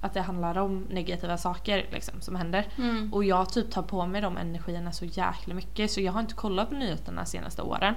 [0.01, 2.67] att det handlar om negativa saker liksom, som händer.
[2.77, 3.13] Mm.
[3.13, 6.33] Och jag typ tar på mig de energierna så jäkla mycket så jag har inte
[6.33, 7.93] kollat på nyheterna de senaste åren.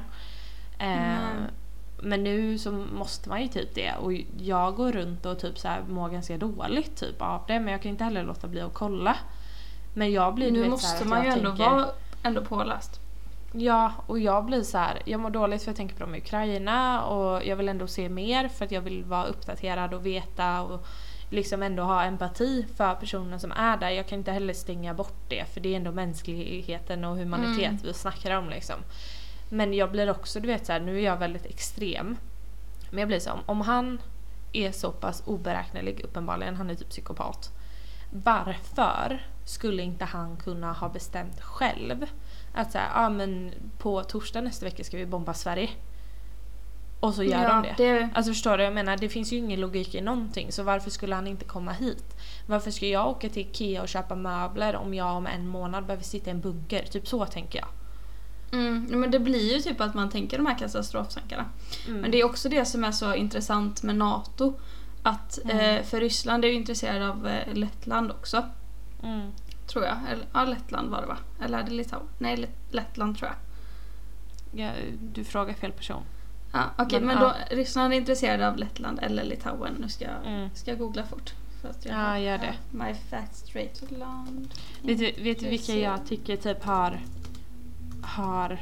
[0.78, 1.18] Eh,
[2.02, 5.68] men nu så måste man ju typ det och jag går runt och typ så
[5.68, 8.74] här mår ganska dåligt typ av det men jag kan inte heller låta bli att
[8.74, 9.16] kolla.
[9.94, 11.86] Men jag blir Nu vet, så här måste man ju ändå tänker- vara
[12.22, 13.00] ändå påläst.
[13.52, 16.18] Ja, och jag blir så här, jag mår dåligt för jag tänker på dem i
[16.18, 20.62] Ukraina och jag vill ändå se mer för att jag vill vara uppdaterad och veta
[20.62, 20.86] och
[21.30, 23.90] liksom ändå ha empati för personen som är där.
[23.90, 27.78] Jag kan inte heller stänga bort det för det är ändå mänskligheten och humanitet Mm.
[27.82, 28.76] vi snackar om liksom.
[29.48, 32.16] Men jag blir också, du vet så här, nu är jag väldigt extrem.
[32.90, 34.00] Men jag blir så om, om han
[34.52, 37.50] är så pass oberäknelig uppenbarligen, han är typ psykopat.
[38.10, 42.06] Varför skulle inte han kunna ha bestämt själv
[42.54, 45.70] att säga, ja ah, men på torsdag nästa vecka ska vi bomba Sverige.
[47.00, 47.74] Och så gör de det.
[47.76, 48.08] det.
[48.14, 48.64] Alltså förstår du?
[48.64, 51.72] Jag menar det finns ju ingen logik i någonting så varför skulle han inte komma
[51.72, 52.04] hit?
[52.46, 56.04] Varför ska jag åka till Ikea och köpa möbler om jag om en månad behöver
[56.04, 56.82] sitta i en bunker?
[56.82, 57.68] Typ så tänker jag.
[58.60, 61.44] Mm, men det blir ju typ att man tänker de här katastroftankarna.
[61.88, 62.00] Mm.
[62.00, 64.54] Men det är också det som är så intressant med NATO.
[65.02, 65.58] Att, Mm.
[65.76, 68.44] eh, för Ryssland är ju intresserad av eh, Lettland också.
[69.02, 69.30] Mm.
[69.66, 69.96] Tror jag.
[70.12, 71.16] Eller, ja, Lettland var det va?
[71.44, 72.06] Eller är det Litauen?
[72.18, 73.36] Nej, Let- Lettland tror jag.
[74.60, 74.70] Ja,
[75.14, 76.02] du frågar fel person.
[76.52, 77.34] Ja, Okej, Men, men, ja.
[77.50, 79.74] då, Ryssland är intresserad av Lettland eller Litauen.
[79.80, 80.48] Nu ska jag, Mm.
[80.54, 81.32] ska jag googla fort.
[81.62, 82.54] För att jag Ja, gör det.
[82.70, 84.48] My facts straight land.
[84.82, 87.00] Vet du, vet du vilka jag tycker typ har,
[88.02, 88.60] har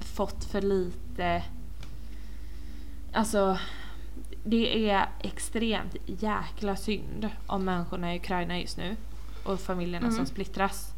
[0.00, 1.42] fått för lite...
[3.12, 3.58] Alltså,
[4.44, 8.96] det är extremt jäkla synd om människorna i Ukraina just nu.
[9.44, 10.16] Och familjerna Mm.
[10.16, 10.92] som splittras.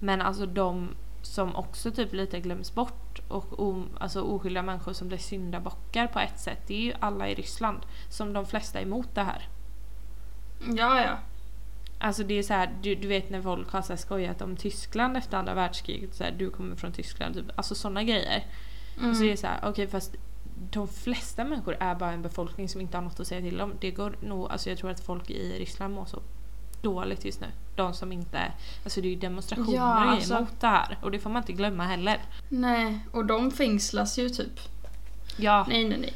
[0.00, 0.88] Men alltså de
[1.34, 6.18] som också typ lite glöms bort och o, alltså oskyldiga människor som blir syndabockar på
[6.18, 6.58] ett sätt.
[6.66, 7.78] Det är ju alla i Ryssland.
[8.08, 9.48] Som de flesta är emot det här.
[10.76, 11.18] Ja, ja.
[11.98, 15.16] Alltså det är så här, du, du vet när folk har så skojat om Tyskland
[15.16, 16.14] efter andra världskriget.
[16.14, 17.34] Så här, du kommer från Tyskland.
[17.34, 17.46] Typ.
[17.54, 18.44] Alltså sådana grejer.
[18.98, 19.14] Mm.
[19.14, 20.16] Så det är så här, okej fast
[20.70, 23.72] de flesta människor är bara en befolkning som inte har något att säga till om.
[23.80, 26.22] Det går nog, alltså jag tror att folk i Ryssland mår så
[26.90, 27.46] dåligt just nu.
[27.76, 28.52] De som inte,
[28.84, 30.40] alltså det är ju demonstrationer Ja, alltså.
[30.40, 30.98] mot det här.
[31.02, 32.20] Och det får man inte glömma heller.
[32.48, 34.60] Nej, och de fängslas ju typ.
[35.36, 36.14] Ja, Nej, nej, nej.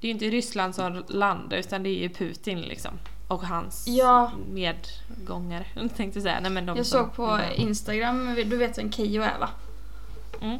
[0.00, 2.90] det är ju inte Ryssland som land utan det är ju Putin liksom.
[3.28, 4.30] Och hans Ja.
[4.52, 5.64] medgångare.
[5.96, 6.40] Tänkte säga.
[6.40, 9.48] Nej, men de Jag som- såg på Instagram, du vet vem Keyyo är va?
[10.40, 10.58] Mm.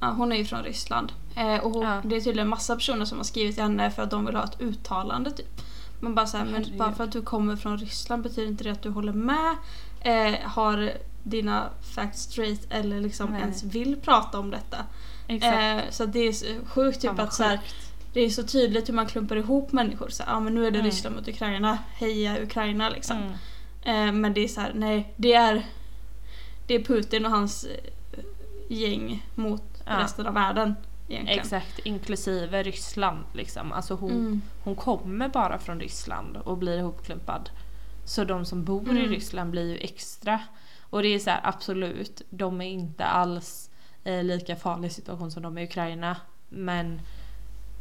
[0.00, 1.12] Ja, hon är ju från Ryssland.
[1.36, 2.00] Eh, och hon, Ja.
[2.04, 4.44] det är tydligen massa personer som har skrivit till henne för att de vill ha
[4.44, 5.60] ett uttalande typ.
[6.00, 8.82] Man bara såhär, men bara för att du kommer från Ryssland betyder inte det att
[8.82, 9.56] du håller med,
[10.00, 13.40] eh, har dina facts straight eller liksom Nej.
[13.40, 14.76] ens vill prata om detta.
[15.28, 17.74] Eh, så det är sjukt typ att så här, sjukt.
[18.12, 20.08] det är så tydligt hur man klumpar ihop människor.
[20.08, 20.90] Så här, ah, men nu är det Mm.
[20.90, 23.16] Ryssland mot Ukraina, heja Ukraina liksom.
[23.82, 24.08] Mm.
[24.08, 25.66] Eh, men det är så här, nej, det är,
[26.66, 28.24] det är Putin och hans eh,
[28.68, 29.98] gäng mot Ja.
[30.00, 30.74] resten av världen.
[31.10, 31.40] Egentligen.
[31.40, 33.72] Exakt, inklusive Ryssland liksom.
[33.72, 34.42] Alltså hon, Mm.
[34.64, 37.50] hon kommer bara från Ryssland och blir ihopklumpad.
[38.04, 39.08] Så de som bor i Mm.
[39.10, 40.40] Ryssland blir ju extra.
[40.80, 43.70] Och det är så här, absolut, de är inte alls
[44.04, 46.16] eh, lika farlig situation som de i Ukraina.
[46.48, 47.00] Men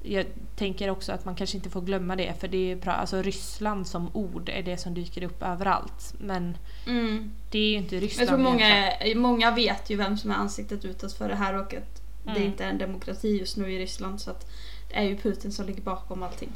[0.04, 3.22] jag tänker också att man kanske inte får glömma det för det är bra, alltså
[3.22, 6.13] Ryssland som ord är det som dyker upp överallt.
[6.20, 7.32] Men Mm.
[7.52, 9.20] det är ju inte Ryssland Jag tror många, egentligen.
[9.20, 12.44] många vet ju vem som är ansiktet utåt för det här och att det Mm.
[12.44, 14.50] inte är en demokrati just nu i Ryssland så att
[14.90, 16.50] det är ju Putin som ligger bakom allting.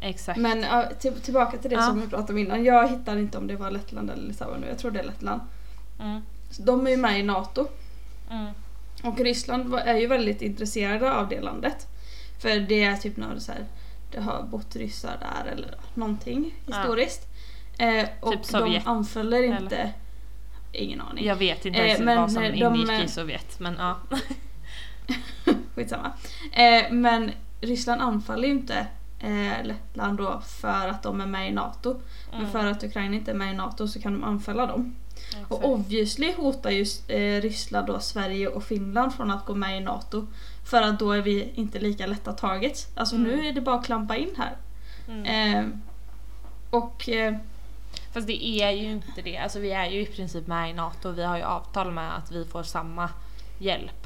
[0.00, 0.38] Exakt.
[0.38, 1.82] Men ja, till, tillbaka till det Ja.
[1.82, 2.64] som vi pratade om innan.
[2.64, 4.66] Jag hittar inte om det var Lettland eller Litauen nu.
[4.66, 5.40] Jag tror det är Lettland.
[6.00, 6.20] Mm.
[6.58, 7.66] De är ju med i NATO.
[8.30, 8.46] Mm.
[9.02, 11.86] Och Ryssland är ju väldigt intresserade av det landet.
[12.38, 13.64] För det är typ något så här,
[14.10, 16.76] det har bott ryssar där eller någonting Ja.
[16.76, 17.26] historiskt.
[17.78, 19.92] Eh, och Typ Sovjet, de anfaller inte
[20.72, 21.24] ingen aning.
[21.26, 23.96] Jag vet inte Eh, ens men, vad som eh, ingick eh, i Sovjet men ja.
[25.74, 26.12] Skitsamma.
[26.52, 28.86] Eh, men Ryssland anfaller ju inte
[29.18, 32.00] eh, Lettland då för att de är med i NATO.
[32.30, 32.52] Men Mm.
[32.52, 34.94] för att Ukraina inte är med i NATO så kan de anfalla dem.
[35.28, 35.50] Exakt.
[35.52, 39.80] Och obviously hotar ju eh, Ryssland då Sverige och Finland från att gå med i
[39.80, 40.26] NATO.
[40.64, 42.86] För att då är vi inte lika lätta taget.
[42.96, 43.28] Alltså Mm.
[43.28, 44.56] nu är det bara att klampa in här.
[45.08, 45.24] Mm.
[45.56, 45.66] Eh,
[46.70, 47.34] och eh,
[48.12, 49.38] Fast det är ju inte det.
[49.38, 51.10] Alltså vi är ju i princip med i NATO.
[51.10, 53.08] Vi har ju avtal med att vi får samma
[53.58, 54.05] hjälp.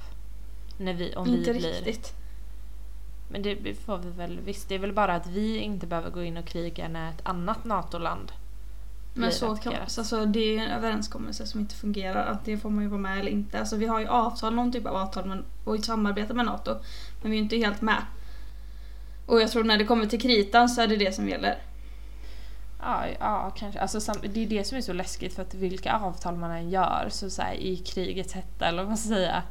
[0.80, 1.72] När vi, om inte vi blir...
[1.72, 2.14] riktigt.
[3.28, 4.68] Men det får vi väl visst.
[4.68, 7.64] Det är väl bara att vi inte behöver gå in och kriga när ett annat
[7.64, 8.32] NATO-land
[9.14, 9.98] Men så kan attackerat.
[9.98, 12.26] alltså, det är en överenskommelse som inte fungerar.
[12.26, 13.58] Antingen får man ju vara med eller inte.
[13.58, 16.76] Alltså, vi har ju avtal, någon typ av avtal med, och ett samarbete med NATO.
[17.22, 18.02] Men vi är inte helt med.
[19.26, 21.58] Och jag tror när det kommer till kritan så är det det som gäller.
[22.80, 23.80] Ja, ja kanske.
[23.80, 27.08] Alltså, det är det som är så läskigt för att vilka avtal man än gör
[27.10, 29.42] så, så här, i krigets hetta eller vad man ska säga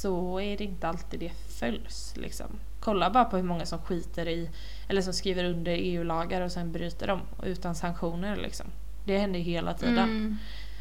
[0.00, 2.14] så är det inte alltid det följs.
[2.16, 2.46] Liksom.
[2.80, 4.50] Kolla bara på hur många som skiter i
[4.88, 8.36] eller som skriver under EU-lagar och sen bryter dem utan sanktioner.
[8.36, 8.66] Liksom.
[9.04, 9.98] Det händer ju hela tiden.
[9.98, 10.36] Mm.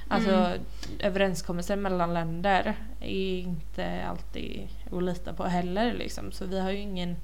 [0.07, 0.61] Alltså Mm.
[0.99, 6.31] överenskommelser mellan länder är inte alltid att lita på heller liksom.
[6.31, 7.15] Så vi har ju ingen,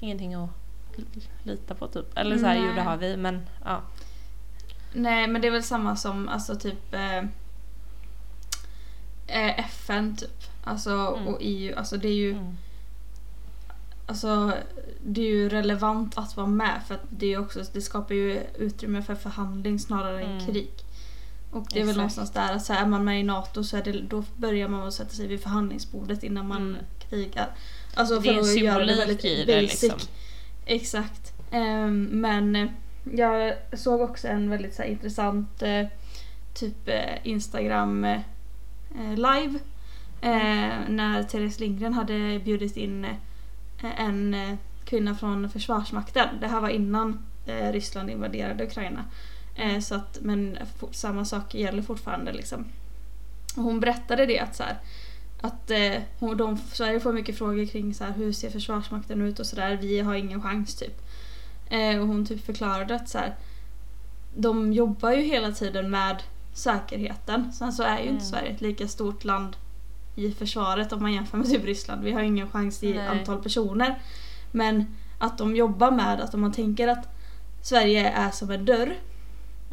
[0.00, 0.50] ingenting att
[0.96, 2.18] li- lita på typ.
[2.18, 2.84] Eller så här, jo det Nej.
[2.84, 3.82] har vi men ja.
[4.94, 7.22] Nej men det är väl samma som alltså typ eh,
[9.26, 10.42] eh, FN typ.
[10.64, 11.28] Alltså Mm.
[11.28, 11.74] och EU.
[11.76, 12.56] Alltså det är ju Mm.
[14.08, 14.52] Alltså,
[15.04, 18.42] det är ju relevant att vara med för att det, är också, det skapar ju
[18.58, 20.46] utrymme för förhandling snarare än Mm.
[20.46, 20.70] krig.
[21.50, 21.96] Och det är väl Exakt.
[21.96, 24.68] någonstans där att så här, är man med i NATO så är det, då börjar
[24.68, 26.76] man sätta sig vid förhandlingsbordet innan man Mm.
[27.10, 27.48] krigar.
[27.94, 29.82] Alltså Det är en för att göra det symbolik väldigt i det basic.
[29.82, 30.00] liksom.
[30.66, 31.32] Exakt.
[31.50, 32.68] Ehm, men eh,
[33.14, 35.86] jag såg också en väldigt så här, intressant eh,
[36.54, 38.06] typ eh, Instagram
[38.96, 39.58] Eh, live.
[40.20, 44.54] Eh, när Therese Lindgren hade bjudit in eh, en eh,
[44.84, 46.28] kvinna från Försvarsmakten.
[46.40, 49.04] Det här var innan eh, Ryssland invaderade Ukraina.
[49.54, 52.32] Eh, så att, men for, samma sak gäller fortfarande.
[52.32, 52.64] Liksom.
[53.56, 54.76] Och hon berättade det att, så här,
[55.40, 59.38] att eh, hon, de, Sverige får mycket frågor kring så här, hur ser Försvarsmakten ut
[59.38, 59.78] och sådär.
[59.80, 61.02] Vi har ingen chans typ.
[61.68, 63.34] Eh, och hon typ förklarade att så här,
[64.36, 66.22] de jobbar ju hela tiden med
[66.56, 67.52] säkerheten.
[67.52, 68.20] Sen så är ju inte Mm.
[68.20, 69.56] Sverige ett lika stort land
[70.14, 72.04] i försvaret om man jämför med typ Ryssland.
[72.04, 73.06] Vi har ingen chans i Nej.
[73.08, 73.98] antal personer.
[74.52, 77.08] Men att de jobbar med att om man tänker att
[77.62, 78.94] Sverige är som en dörr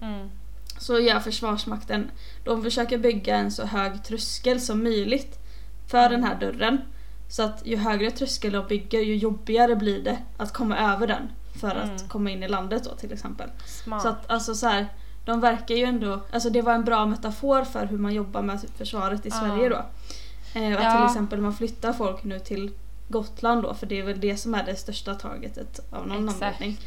[0.02, 0.30] Mm.
[0.80, 2.12] så gör Försvarsmakten,
[2.44, 5.40] de försöker bygga en så hög tröskel som möjligt
[5.88, 6.82] för den här dörren.
[7.30, 11.30] Så att ju högre tröskel de bygger ju jobbigare blir det att komma över den
[11.62, 11.96] för Mm.
[11.96, 13.50] att komma in i landet då till exempel.
[13.66, 14.02] Smart.
[14.02, 14.88] Så att alltså så här,
[15.26, 18.60] de verkar ju ändå, alltså det var en bra metafor för hur man jobbar med
[18.78, 19.36] försvaret i Ja.
[19.36, 19.86] Sverige då.
[20.60, 20.98] Eh, att Ja.
[20.98, 22.72] till exempel man flyttar folk nu till
[23.08, 26.44] Gotland då för det är väl det som är det största targetet av någon Exakt.
[26.44, 26.78] anledning.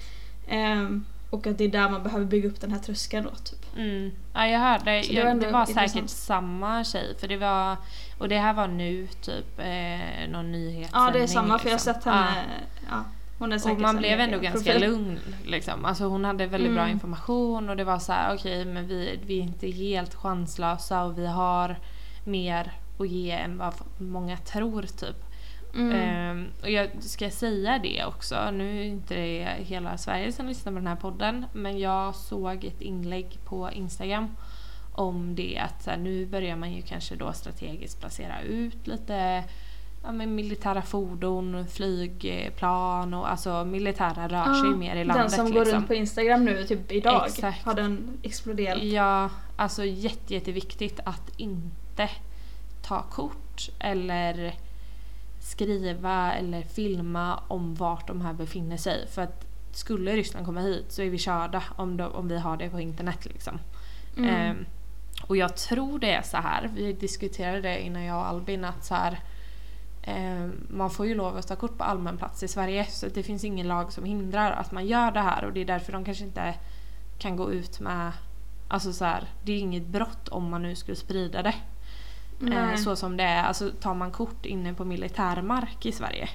[0.48, 3.76] Ehm, och att det är där man behöver bygga upp den här tröskeln då typ.
[3.76, 4.10] Mm.
[4.34, 5.02] Ja, jag hörde.
[5.02, 5.90] Så det var det var intressant.
[5.92, 7.14] säkert samma tjej.
[7.20, 7.76] För det var,
[8.18, 10.90] och det här var nu typ eh, någon nyhetssändning.
[11.06, 11.94] Ja det är samma för jag har liksom.
[11.94, 12.44] sett henne.
[12.90, 13.04] Ja.
[13.38, 14.90] Hon är Och man blev ändå ganska profil.
[14.90, 15.18] lugn.
[15.44, 15.84] Liksom.
[15.84, 16.92] Alltså hon hade väldigt bra Mm.
[16.94, 21.18] information och det var så här: okej men vi, vi är inte helt chanslösa och
[21.18, 21.76] vi har
[22.24, 25.16] mer att ge än vad många tror typ.
[25.74, 25.92] Mm.
[25.92, 30.72] Ehm, och jag ska säga det också, nu är inte det hela Sverige som lyssnar
[30.72, 34.36] på den här podden men jag såg ett inlägg på Instagram
[34.92, 39.44] om det att så här, nu börjar man ju kanske då strategiskt placera ut lite
[40.06, 45.30] ja, men militära fordon, flygplan och alltså militära rör sig mer i landet.
[45.30, 45.78] Den som går liksom.
[45.78, 47.64] runt på Instagram nu typ idag Exakt.
[47.64, 48.82] har den exploderat.
[48.82, 52.10] Ja, alltså jätte, jätteviktigt att inte
[52.82, 54.54] ta kort eller
[55.40, 59.08] skriva eller filma om vart de här befinner sig.
[59.08, 62.56] För att skulle Ryssland komma hit så är vi körda om, de, om vi har
[62.56, 63.24] det på internet.
[63.24, 63.58] Liksom.
[64.16, 64.30] Mm.
[64.30, 64.66] Ehm,
[65.22, 68.84] och jag tror det är så här, vi diskuterade det innan jag och Albin, att
[68.84, 69.20] så här,
[70.68, 73.44] man får ju lov att ta kort på allmän plats i Sverige så det finns
[73.44, 76.24] ingen lag som hindrar att man gör det här och det är därför de kanske
[76.24, 76.54] inte
[77.18, 78.12] kan gå ut med
[78.68, 81.54] Alltså så här, det är inget brott om man nu skulle sprida det.
[82.40, 82.78] Eh, Nej.
[82.78, 86.28] så som det är, alltså tar man kort inne på militärmark i Sverige.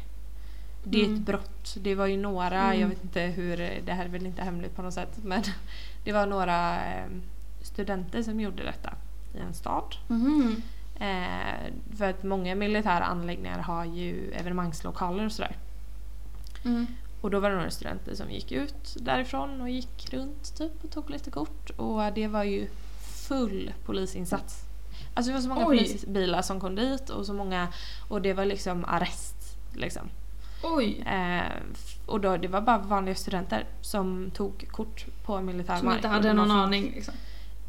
[0.83, 1.15] Det är Mm.
[1.15, 1.75] ett brott.
[1.81, 2.81] Det var ju några, Mm.
[2.81, 5.43] jag vet inte hur, det här är väl inte hemligt på något sätt men
[6.03, 7.05] det var några eh,
[7.61, 8.93] studenter som gjorde detta
[9.35, 9.95] i en stad.
[10.07, 10.55] Mhm.
[11.01, 15.57] Eh, för att många militära anläggningar har ju evenemangslokaler och sådär.
[16.65, 16.87] Mm.
[17.21, 20.91] Och då var det några studenter som gick ut därifrån och gick runt typ och
[20.91, 21.69] tog lite kort.
[21.69, 22.67] Och det var ju
[23.27, 24.65] full polisinsats.
[25.13, 25.77] Alltså det var så många Oj.
[25.77, 27.67] polisbilar som kom dit och så många
[28.09, 29.57] och det var liksom arrest.
[29.73, 30.09] Liksom.
[30.63, 31.03] Oj.
[31.07, 31.51] Eh,
[32.05, 35.95] och då, det var bara vanliga studenter som tog kort på militär Som mark.
[35.95, 37.13] inte hade någon aning liksom.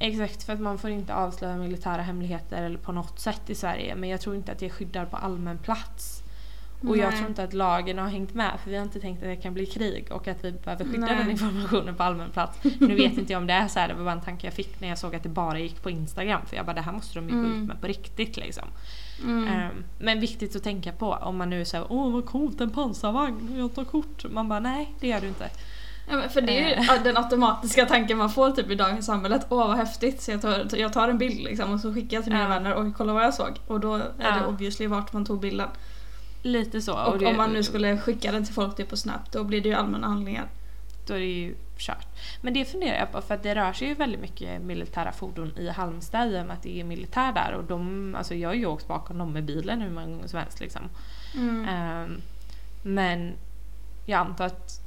[0.02, 3.94] Exakt, för att man får inte avslöja militära hemligheter eller på något sätt i Sverige.
[3.94, 6.22] Men jag tror inte att det skyddar på allmän plats.
[6.88, 7.16] Och jag Nej.
[7.18, 9.54] tror inte att lagen har hängt med för vi har inte tänkt att det kan
[9.54, 11.16] bli krig och att vi behöver skydda Nej.
[11.18, 12.58] den informationen på allmän plats.
[12.80, 14.54] Nu vet inte jag om det är så här, det var bara en tanke jag
[14.54, 16.40] fick när jag såg att det bara gick på Instagram.
[16.46, 17.62] För jag bara det här måste de ju gå Mm.
[17.62, 18.64] ut med på riktigt liksom.
[19.24, 19.48] Mm.
[19.48, 23.58] Ehm, men viktigt att tänka på om man nu säger åh vad coolt en pansarvagn,
[23.58, 24.24] jag tar kort.
[24.30, 25.50] Man bara nej det gör du inte.
[26.10, 27.02] Ja, för det är ju Eh.
[27.04, 29.34] den automatiska tanken man får typ i dagens samhälle.
[29.36, 32.16] att Åh vad häftigt, så jag tar, jag tar en bild liksom och så skickar
[32.16, 32.48] jag till mina Ja.
[32.48, 33.60] vänner och kolla vad jag såg.
[33.66, 34.46] Och då är det Ja.
[34.46, 35.68] obviously vart man tog bilden.
[36.42, 36.98] Lite så.
[37.04, 39.60] Och det- om man nu skulle skicka den till folk typ på Snap då blir
[39.60, 40.46] det ju allmänna handlingar.
[41.06, 42.06] då är det ju kört.
[42.42, 45.52] Men det funderar jag på för att det rör sig ju väldigt mycket militära fordon
[45.58, 48.54] i Halmstad i och med att det är militär där och de, alltså jag har
[48.54, 50.82] ju åkt bakom dem med bilen hur många gånger som helst liksom.
[51.34, 51.68] Mm.
[51.68, 52.20] Ehm,
[52.82, 53.32] men
[54.06, 54.80] jag antar att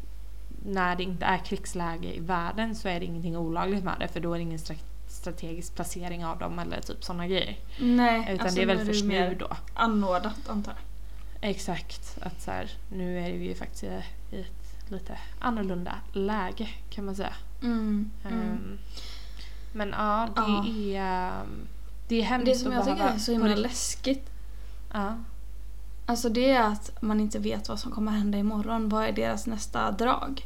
[0.66, 4.20] när det inte är krigsläge i världen så är det ingenting olagligt med det för
[4.20, 7.58] då är det ingen stra- strategisk placering av dem eller typ sådana grejer.
[7.80, 9.48] Nej, Utan alltså det är väl nu först mer nu då.
[9.74, 11.50] anordnat antar jag.
[11.50, 13.88] Exakt, att så här, nu är vi ju faktiskt i
[14.32, 17.34] ett lite annorlunda läge kan man säga.
[17.62, 18.12] Mm.
[18.26, 18.40] Mm.
[18.42, 18.78] Ehm,
[19.74, 20.66] men ja, det Ja.
[20.68, 21.68] är ehm,
[22.08, 24.30] det är hemskt Det som jag tycker är så himla läskigt
[24.94, 25.18] Ja,
[26.06, 28.90] Alltså det är att man inte vet vad som kommer hända imorgon.
[28.90, 30.46] Vad är deras nästa drag?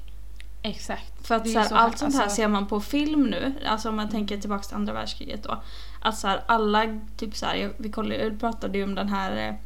[0.62, 1.28] Exakt.
[1.28, 3.53] För att så här, så allt sånt här alltså- ser man på film nu.
[3.66, 5.62] Alltså om man tänker tillbaka till andra världskriget då.
[6.01, 9.60] Att så här, alla, typ så här, vi kollade, jag pratade ju om den här,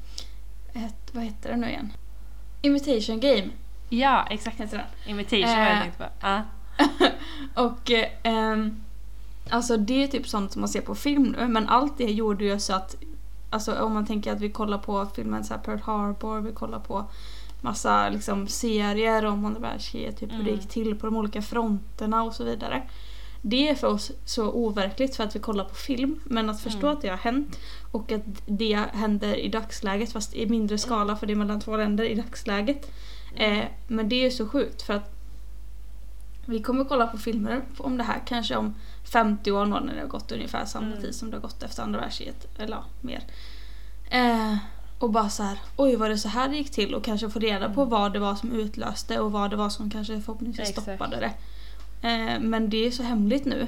[0.73, 1.93] eh, vad heter det nu igen?
[2.61, 3.49] Imitation game
[3.89, 4.59] Ja, exakt.
[4.59, 4.87] heter den.
[5.11, 6.27] Imitation var jag Eh, tänkte på.
[6.27, 6.41] Ja.
[7.63, 7.91] Och
[8.25, 8.67] eh,
[9.49, 11.47] alltså det är typ sånt som man ser på film nu.
[11.47, 12.95] Men allt det gjorde ju så att,
[13.49, 17.05] alltså om man tänker att vi kollar på filmen så Pearl Harbor, vi kollar på
[17.63, 20.55] massa liksom, serier om världskriget, typ hur det Mm.
[20.61, 22.83] gick till på de olika fronterna och så vidare.
[23.41, 26.79] Det är för oss så overkligt för att vi kollar på film men att förstå
[26.87, 26.91] Mm.
[26.93, 27.59] att det har hänt
[27.91, 31.77] och att det händer i dagsläget fast i mindre skala för det är mellan två
[31.77, 32.91] länder i dagsläget.
[33.35, 35.09] Eh, men det är så sjukt för att
[36.45, 40.07] vi kommer kolla på filmer om det här kanske om 50 år när det har
[40.07, 41.01] gått ungefär samma Mm.
[41.01, 42.47] tid som det har gått efter andra världskriget.
[42.59, 43.23] Eller ja, mer.
[44.09, 44.55] Eh,
[45.03, 46.95] och bara så här, oj var det så här det gick till?
[46.95, 47.89] Och kanske få reda på Mm.
[47.89, 50.87] vad det var som utlöste och vad det var som kanske förhoppningsvis Exakt.
[50.87, 51.31] stoppade det.
[52.07, 53.67] Eh, men det är så hemligt nu.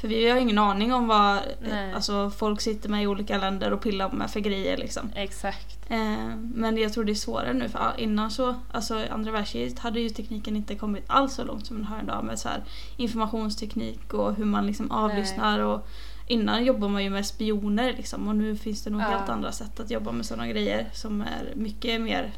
[0.00, 1.38] För vi har ingen aning om vad
[1.70, 1.88] Nej.
[1.90, 5.10] eh, alltså, folk sitter med i olika länder och pillar med för grejer liksom.
[5.14, 5.90] Exakt.
[5.90, 10.00] Eh, men jag tror det är svårare nu för innan så, alltså andra världskriget hade
[10.00, 12.62] ju tekniken inte kommit alls så långt som den har idag med så här
[12.96, 15.88] informationsteknik och hur man liksom avlyssnar och
[16.26, 19.04] innan jobbade man ju med spioner liksom och nu finns det nog Ja.
[19.04, 22.32] helt andra sätt att jobba med sådana grejer som är mycket mer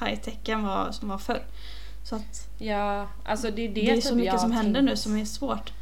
[0.00, 1.42] high tech än vad som var förr.
[2.04, 4.80] Så att Ja, alltså det är det, det, är typ så mycket som har händer
[4.80, 4.90] tänkt.
[4.90, 5.72] nu som är svårt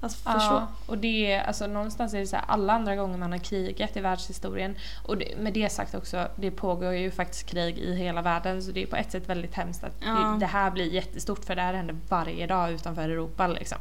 [0.00, 0.30] att förstå.
[0.40, 3.38] Ja, och det är alltså någonstans är det så här, alla andra gånger man har
[3.38, 7.94] krigat i världshistorien och det, med det sagt också, det pågår ju faktiskt krig i
[7.94, 10.10] hela världen så det är på ett sätt väldigt hemskt att Ja.
[10.12, 13.78] det, det här blir jättestort för det här händer varje dag utanför Europa liksom.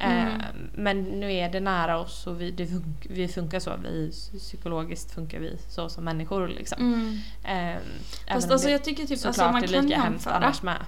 [0.00, 0.40] Mm.
[0.40, 4.12] Eh, men nu är det nära oss och vi, det fun- vi funkar så, vi
[4.38, 6.82] psykologiskt funkar vi så som människor liksom.
[6.82, 7.18] Mm.
[7.44, 7.80] Eh,
[8.34, 10.84] Fast alltså det jag tycker typ, såklart alltså man är kan lika hemskt annars med.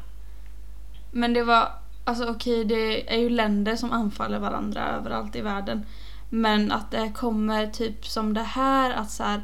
[1.10, 1.72] Men det var,
[2.04, 5.86] alltså okej det är ju länder som anfaller varandra överallt i världen.
[6.30, 9.42] Men att det kommer typ som det här att så här,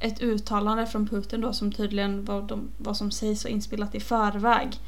[0.00, 4.00] ett uttalande från Putin då som tydligen var de, vad som sägs var inspelat i
[4.00, 4.80] förväg.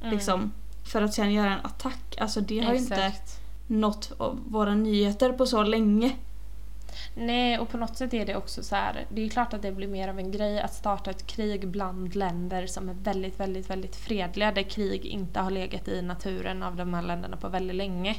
[0.00, 0.14] Mm.
[0.14, 0.52] Liksom,
[0.84, 2.16] för att sen göra en attack.
[2.20, 3.12] Alltså det har ju inte
[3.66, 6.16] Nått av våra nyheter på så länge.
[7.14, 9.06] Nej, och på något sätt är det också så här.
[9.08, 12.14] Det är klart att det blir mer av en grej att starta ett krig bland
[12.14, 14.52] länder som är väldigt, väldigt, väldigt fredliga.
[14.52, 18.16] Där krig inte har legat i naturen av de här länderna på väldigt länge.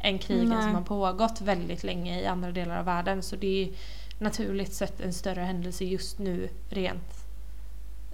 [0.00, 0.62] Än krigen Nej.
[0.62, 3.22] som har pågått väldigt länge i andra delar av världen.
[3.22, 3.70] Så det är
[4.18, 7.24] naturligt sett en större händelse just nu rent,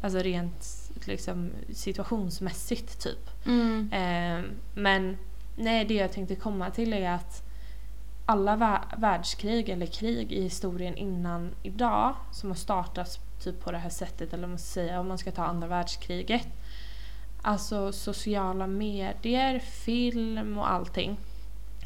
[0.02, 3.46] alltså rent liksom situationsmässigt typ.
[3.46, 3.92] Mm.
[3.92, 5.16] Eh, men
[5.58, 7.42] nej, det jag tänkte komma till är att
[8.26, 13.78] alla vä- världskrig eller krig i historien innan idag som har startats typ på det
[13.78, 16.46] här sättet eller man säga om man ska ta andra världskriget.
[17.42, 21.16] Alltså sociala medier, film och allting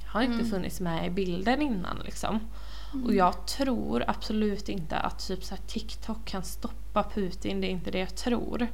[0.06, 0.50] har inte Mm.
[0.50, 2.40] funnits med i bilden innan liksom.
[3.04, 7.90] Och jag tror absolut inte att typ så TikTok kan stoppa Putin, det är inte
[7.90, 8.66] det jag tror.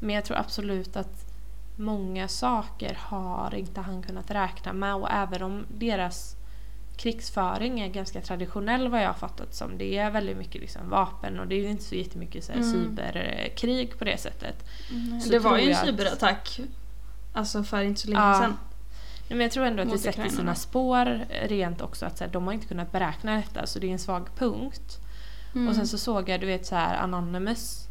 [0.00, 1.29] Men jag tror absolut att
[1.80, 6.36] många saker har inte han kunnat räkna med och även om deras
[6.96, 9.78] krigsföring är ganska traditionell vad jag har fattat som.
[9.78, 12.72] Det är väldigt mycket liksom vapen och det är inte så jättemycket så här, Mm.
[12.72, 14.64] cyberkrig på det sättet.
[15.24, 16.60] Så det var ju en cyberattack.
[17.32, 18.34] Alltså för inte så länge Ja.
[18.40, 18.56] sedan.
[19.28, 22.30] Nej, Men jag tror ändå att det sätter sina spår rent också att så här,
[22.32, 24.98] de har inte kunnat beräkna detta så det är en svag punkt.
[25.54, 25.68] Mm.
[25.68, 27.88] Och sen så såg jag du vet så här Anonymous.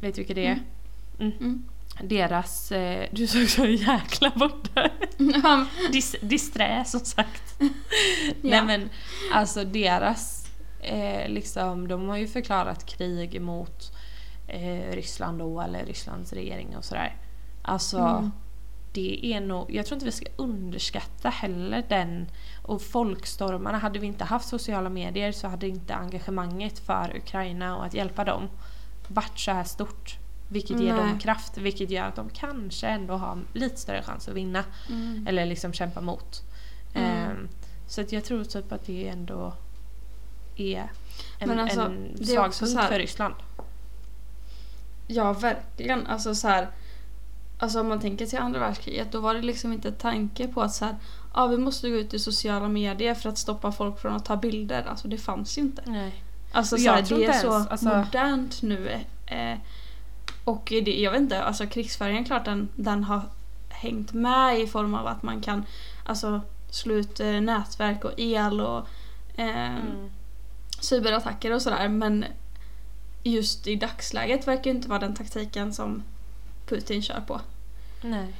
[0.00, 0.62] Vet du vilka det är?
[1.18, 1.62] Mm.
[1.96, 2.08] Mm.
[2.08, 7.54] Deras, eh, du såg så jäkla borta Ja, Dis, disträ som sagt.
[7.58, 7.68] Ja.
[8.42, 8.90] Nej men
[9.32, 10.46] alltså deras,
[10.80, 13.92] eh, liksom, de har ju förklarat krig mot
[14.48, 17.16] eh, Ryssland då eller Rysslands regering och sådär.
[17.62, 18.30] Alltså Mm.
[18.92, 22.30] det är nog, jag tror inte vi ska underskatta heller den
[22.62, 23.78] och folkstormarna.
[23.78, 28.24] Hade vi inte haft sociala medier så hade inte engagemanget för Ukraina och att hjälpa
[28.24, 28.48] dem
[29.08, 30.18] varit så här stort.
[30.48, 34.34] Vilket ger dem kraft, vilket gör att de kanske ändå har lite större chans att
[34.34, 34.64] vinna.
[34.90, 35.26] Mm.
[35.26, 36.42] Eller liksom kämpa mot.
[36.94, 37.10] Mm.
[37.10, 37.48] Ehm,
[37.86, 39.52] så att jag tror typ att det ändå
[40.56, 40.90] är
[41.38, 43.34] en, Men alltså, en svag punkt här- för Ryssland.
[45.06, 46.06] Ja, verkligen.
[46.06, 46.68] Alltså så här,
[47.58, 50.74] Alltså om man tänker till andra världskriget då var det liksom inte tanke på att
[50.74, 50.96] så här,
[51.34, 54.36] ja vi måste gå ut i sociala medier för att stoppa folk från att ta
[54.36, 54.82] bilder.
[54.82, 55.82] Alltså det fanns ju inte.
[55.86, 56.24] Nej.
[56.52, 59.00] Alltså så här, det är så alltså- modernt nu.
[59.26, 59.58] Eh,
[60.44, 63.22] och det, jag vet inte, alltså krigsfärgen klart den, den har
[63.68, 65.64] hängt med i form av att man kan
[66.04, 66.40] alltså
[66.70, 68.78] slå ut eh, nätverk och el och
[69.36, 70.10] eh, Mm.
[70.80, 72.24] cyberattacker och sådär men
[73.22, 76.02] just i dagsläget verkar inte vara den taktiken som
[76.66, 77.40] Putin kör på.
[78.02, 78.34] Nej.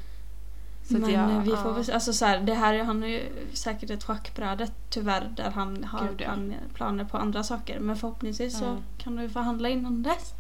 [0.89, 1.57] Så men jag- eh, vi ja.
[1.63, 5.33] får väl se- alltså så här, det här han är ju säkert ett schackbräde tyvärr
[5.37, 6.25] där han har Gud, ja.
[6.25, 8.83] plan, planer på andra saker men förhoppningsvis så Mm.
[8.99, 10.33] kan du förhandla innan dess.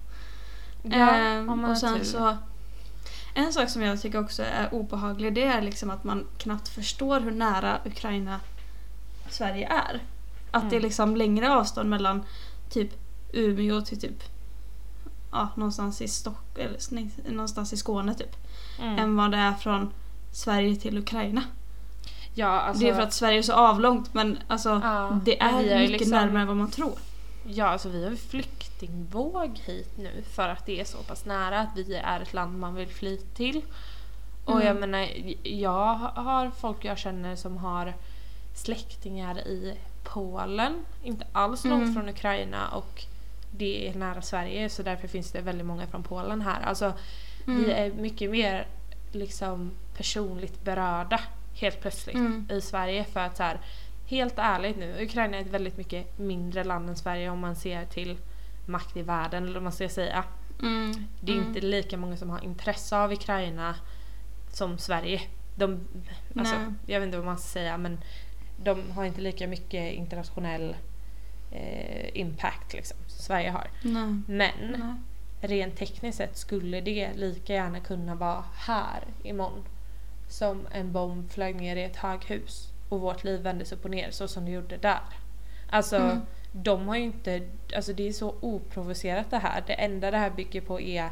[0.90, 2.04] Ja, Ehm, och sen tur.
[2.04, 2.36] så
[3.34, 7.20] en sak som jag tycker också är obehaglig det är liksom att man knappt förstår
[7.20, 8.40] hur nära Ukraina
[9.30, 10.00] Sverige är.
[10.50, 10.82] Att det är Mm.
[10.82, 12.22] liksom längre avstånd mellan
[12.70, 12.90] typ
[13.32, 14.22] Umeå till typ
[15.32, 18.36] ja, någonstans i Stock eller nej, någonstans i Skåne typ.
[18.80, 18.98] Mm.
[18.98, 19.92] Än vad det är från
[20.32, 21.42] Sverige till Ukraina.
[22.34, 25.60] Ja, alltså, det är för att Sverige är så avlångt men alltså Ja, det är
[25.60, 26.98] ju mycket liksom- närmare än vad man tror.
[27.46, 28.16] Ja, alltså vi har ju
[28.78, 32.58] flyktingvåg hit nu för att det är så pass nära att vi är ett land
[32.58, 33.62] man vill fly till.
[34.44, 34.66] Och Mm.
[34.66, 35.08] jag menar,
[35.42, 37.94] jag har folk jag känner som har
[38.54, 41.94] släktingar i Polen, inte alls långt Mm.
[41.94, 43.04] från Ukraina och
[43.50, 46.60] det är nära Sverige så därför finns det väldigt många från Polen här.
[46.62, 46.92] Alltså
[47.46, 47.64] Mm.
[47.64, 48.66] vi är mycket mer
[49.12, 51.20] liksom personligt berörda
[51.54, 52.48] helt plötsligt Mm.
[52.50, 53.60] i Sverige för att så här,
[54.06, 57.84] helt ärligt nu, Ukraina är ett väldigt mycket mindre land än Sverige om man ser
[57.84, 58.16] till
[58.66, 60.24] makt i världen eller vad man ska säga.
[60.62, 60.92] Mm.
[61.20, 61.48] Det är Mm.
[61.48, 63.74] inte lika många som har intresse av Ukraina
[64.52, 65.20] som Sverige.
[65.56, 65.80] De,
[66.36, 66.54] alltså,
[66.86, 67.98] jag vet inte vad man ska säga men
[68.62, 70.76] de har inte lika mycket internationell
[71.50, 73.70] eh, impact liksom, som Sverige har.
[73.82, 74.14] Nej.
[74.26, 74.94] Men Nej.
[75.40, 79.64] rent tekniskt sett skulle det lika gärna kunna vara här imorgon.
[80.28, 84.10] Som en bomb flög ner i ett höghus och vårt liv vändes upp och ner
[84.10, 85.00] så som det gjorde där.
[85.70, 86.20] Alltså Mm.
[86.56, 87.42] De har ju inte,
[87.76, 89.64] alltså det är så oprovocerat det här.
[89.66, 91.10] Det enda det här bygger på är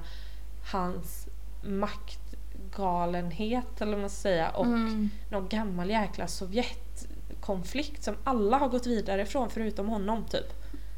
[0.72, 1.26] hans
[1.62, 5.11] maktgalenhet eller vad man ska säga och Mm.
[5.30, 10.53] någon gammal jäkla Sovjetkonflikt som alla har gått vidare från förutom honom typ.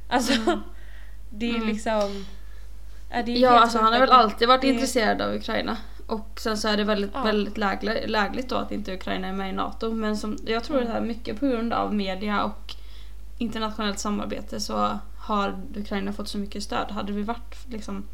[0.09, 0.61] Alltså Mm.
[1.31, 1.69] det är Mm.
[1.69, 2.25] liksom...
[3.11, 5.77] Ja, det är Ja, alltså han har väl alltid varit det- intresserad av Ukraina.
[6.07, 7.23] Och sen så är det väldigt, Ja.
[7.23, 9.91] väldigt lägligt, lägligt då att inte Ukraina är med i NATO.
[9.93, 10.89] Men som, jag tror Mm.
[10.89, 12.75] det här mycket på grund av media och
[13.39, 16.91] internationellt samarbete så har Ukraina fått så mycket stöd.
[16.91, 18.05] Hade vi varit liksom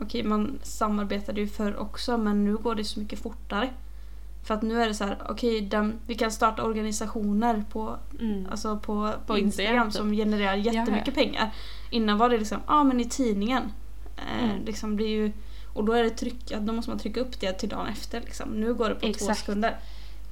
[0.00, 3.70] Okej, man samarbetade ju förr också men nu går det så mycket fortare.
[4.44, 8.46] För att nu är det så här, okej, den- vi kan starta organisationer på Mm.
[8.50, 9.96] Alltså på, På Instagram, Instagram typ.
[9.96, 11.50] som genererar jättemycket Ja, pengar.
[11.90, 13.62] Innan var det liksom, ja ah, men i tidningen.
[14.16, 14.64] Eh, Mm.
[14.64, 15.32] liksom det är ju,
[15.72, 18.20] och då är det tryck, då måste man trycka upp det till dagen efter.
[18.20, 18.48] Liksom.
[18.48, 19.38] Nu går det på två Exakt.
[19.40, 19.76] sekunder.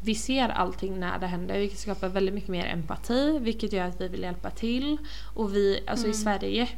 [0.01, 4.01] Vi ser allting när det händer, vilket skapar väldigt mycket mer empati, vilket gör att
[4.01, 4.97] vi vill hjälpa till.
[5.35, 6.19] Och vi, alltså i Mm.
[6.23, 6.69] Sverige,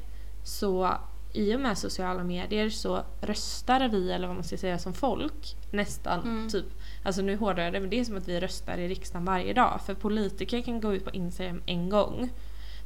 [0.45, 0.95] så
[1.33, 5.57] i och med sociala medier så röstar vi, eller vad man ska säga, som folk
[5.71, 6.49] nästan Mm.
[6.49, 6.65] typ.
[7.05, 9.53] Alltså nu hårdrar jag det, men det är som att vi röstar i riksdagen varje
[9.53, 9.81] dag.
[9.87, 12.31] För politiker kan gå ut på Instagram en gång.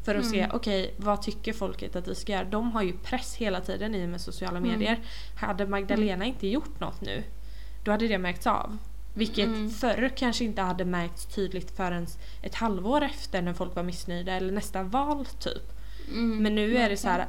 [0.05, 0.57] För att se, Mm.
[0.57, 2.45] okej vad tycker folket att vi ska göra?
[2.45, 4.71] De har ju press hela tiden i och med sociala Mm.
[4.71, 4.99] medier.
[5.37, 7.23] Hade Magdalena inte gjort något nu,
[7.85, 8.79] då hade det märkts av.
[9.15, 9.71] Vilket Mm.
[9.71, 12.07] förr kanske inte hade märkts tydligt förrän
[12.43, 15.73] ett halvår efter när folk var missnöjda eller nästa val typ.
[16.09, 17.27] Mm, Men nu är det så här,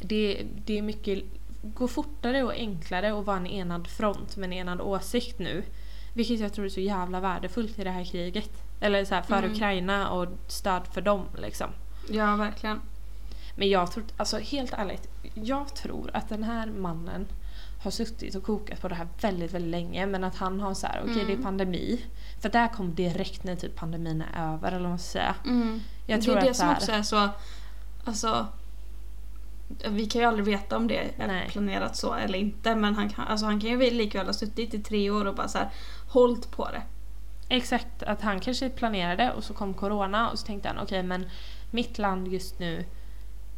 [0.00, 1.24] det, det är mycket,
[1.62, 5.62] går fortare och enklare att vara en enad front med en enad åsikt nu.
[6.14, 8.50] Vilket jag tror är så jävla värdefullt i det här kriget.
[8.80, 9.52] Eller så här, för Mm.
[9.52, 11.70] Ukraina och stöd för dem liksom.
[12.10, 12.80] Ja, verkligen.
[13.56, 17.26] Men jag tror, alltså helt ärligt, jag tror att den här mannen
[17.86, 20.86] har suttit och kokat på det här väldigt, väldigt länge men att han har så
[20.86, 21.42] här, okej det är Mm.
[21.42, 22.04] pandemi.
[22.40, 25.34] För det här kom direkt när typ pandemin är över eller vad man ska säga.
[25.44, 25.80] Mm.
[26.06, 27.28] Jag det tror är det att som här, också är så...
[28.04, 28.46] Alltså...
[29.88, 31.48] Vi kan ju aldrig veta om det är Nej.
[31.48, 34.82] planerat så eller inte men han kan, alltså han kan ju likväl ha suttit i
[34.82, 35.70] tre år och bara så här
[36.08, 36.82] hållit på det.
[37.48, 41.30] Exakt, att han kanske planerade och så kom corona och så tänkte han okej men
[41.70, 42.84] mitt land just nu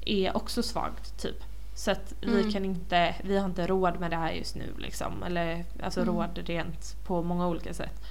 [0.04, 1.44] är också svagt typ.
[1.78, 2.52] Så att vi Mm.
[2.52, 5.22] kan inte, vi har inte råd med det här just nu liksom.
[5.22, 6.14] Eller alltså Mm.
[6.14, 8.02] råd rent på många olika sätt.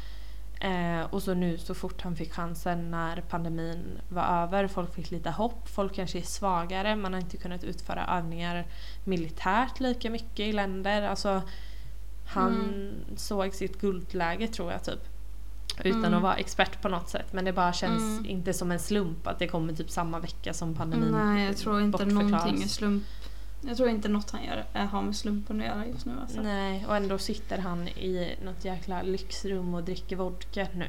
[0.62, 5.12] Eh, och så nu så fort han fick chansen när pandemin var över, folk fick
[5.12, 8.66] lite hopp, folk kanske är svagare, man har inte kunnat utföra övningar
[9.04, 11.02] militärt lika mycket i länder.
[11.02, 11.42] Alltså,
[12.28, 12.94] han Mm.
[13.16, 15.08] såg sitt guldläge tror jag typ.
[15.84, 16.14] Utan Mm.
[16.14, 17.34] att vara expert på något sätt.
[17.34, 18.26] Men det bara känns Mm.
[18.26, 21.82] inte som en slump att det kommer typ samma vecka som pandemin Nej, jag tror
[21.82, 23.04] inte någonting är slump.
[23.62, 26.42] Jag tror inte något han gör är- har med slumpen att göra just nu alltså.
[26.42, 30.88] Nej, och ändå sitter han i något jäkla lyxrum och dricker vodka nu.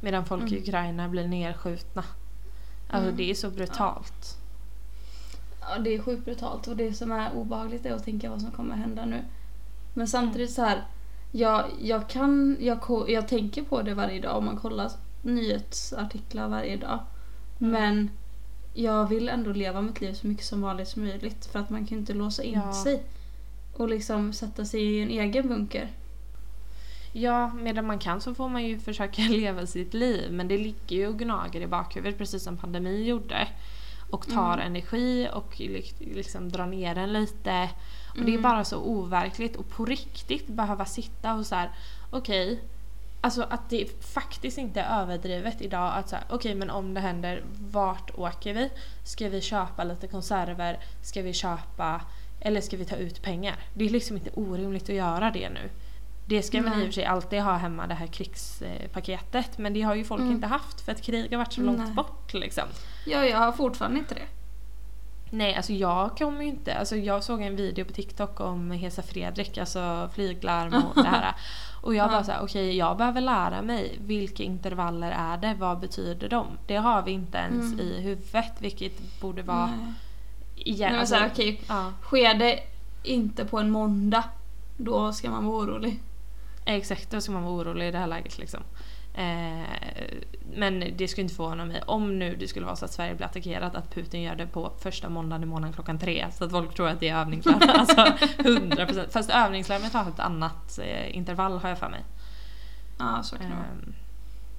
[0.00, 0.62] Medan folk i Mm.
[0.62, 2.04] Ukraina blir nerskjutna.
[2.88, 3.16] Alltså Mm.
[3.16, 4.36] det är så brutalt.
[5.60, 8.50] Ja, det är sjukt brutalt och det som är obehagligt är att tänka vad som
[8.50, 9.20] kommer hända nu.
[9.94, 10.84] Men samtidigt så här,
[11.32, 14.90] jag, jag kan, jag, jag tänker på det varje dag om man kollar
[15.22, 16.98] nyhetsartiklar varje dag.
[17.60, 17.72] Mm.
[17.72, 18.10] Men
[18.76, 21.86] jag vill ändå leva mitt liv så mycket som vanligt som möjligt för att man
[21.86, 22.72] kan ju inte låsa in Ja.
[22.72, 23.02] sig.
[23.72, 25.88] Och liksom sätta sig i en egen bunker.
[27.12, 30.32] Ja, medan man kan så får man ju försöka leva sitt liv.
[30.32, 33.48] Men det ligger ju och gnager i bakhuvudet precis som pandemin gjorde.
[34.10, 34.66] Och tar Mm.
[34.66, 37.70] energi och li- liksom drar ner den lite.
[38.10, 38.42] Och det är Mm.
[38.42, 41.70] bara så overkligt och på riktigt behöva sitta och så här,
[42.10, 42.60] okej.
[43.20, 47.44] Alltså att det faktiskt inte är överdrivet idag att säga okej men om det händer,
[47.70, 48.70] vart åker vi?
[49.04, 50.78] Ska vi köpa lite konserver?
[51.02, 52.00] Ska vi köpa,
[52.40, 53.56] eller ska vi ta ut pengar?
[53.74, 55.70] Det är liksom inte orimligt att göra det nu.
[56.28, 59.82] Det ska man i och för sig alltid ha hemma det här krigspaketet men det
[59.82, 60.32] har ju folk Mm.
[60.32, 61.92] inte haft för att krig har varit så långt Nej.
[61.94, 62.64] bort liksom.
[63.06, 64.26] Ja, jag har fortfarande inte det.
[65.36, 66.74] Nej, alltså jag kommer ju inte...
[66.74, 71.34] Alltså jag såg en video på TikTok om Hesa Fredrik, alltså flyglarm och det här.
[71.82, 76.28] Och jag bara såhär, okej jag behöver lära mig vilka intervaller är det, vad betyder
[76.28, 76.46] de?
[76.66, 77.80] Det har vi inte ens Mm.
[77.80, 79.66] i huvudet vilket borde vara...
[79.66, 79.92] Nej.
[80.56, 82.60] Igen, Nej, men så här, okej, ja, sker det
[83.02, 84.24] inte på en måndag,
[84.76, 86.00] då ska man vara orolig.
[86.64, 88.60] exakt, då ska man vara orolig i det här läget liksom.
[89.16, 89.66] Eh,
[90.54, 93.26] men det skulle inte förvåna mig om nu det skulle vara så att Sverige blir
[93.26, 96.26] attackerat att Putin gör det på första måndagen i månaden klockan tre.
[96.32, 97.60] Så att folk tror att det är övningslarm.
[97.68, 99.10] alltså 100%.
[99.10, 102.04] Fast övningslarmet har ett annat eh, intervall har jag för mig.
[102.98, 103.64] Ja, så kan det vara.
[103.64, 103.94] Eh,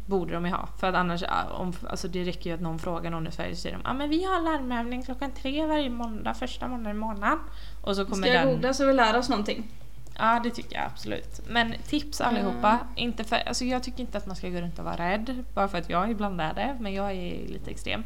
[0.05, 0.67] borde de ju ha.
[0.77, 3.61] För att annars, om, alltså det räcker ju att någon frågar någon i Sverige så
[3.61, 7.39] säger de ah, men vi har larmövning klockan tre varje måndag, första måndagen i månaden.
[7.81, 8.53] Och så kommer Ska jag den...
[8.53, 9.71] googla så vi lär oss någonting?
[10.18, 11.41] Ja det tycker jag absolut.
[11.47, 12.80] Men tips allihopa.
[12.95, 15.43] Inte för, alltså jag tycker inte att man ska gå runt och vara rädd.
[15.53, 16.78] Bara för att jag ibland är det.
[16.80, 18.03] Men jag är lite extrem.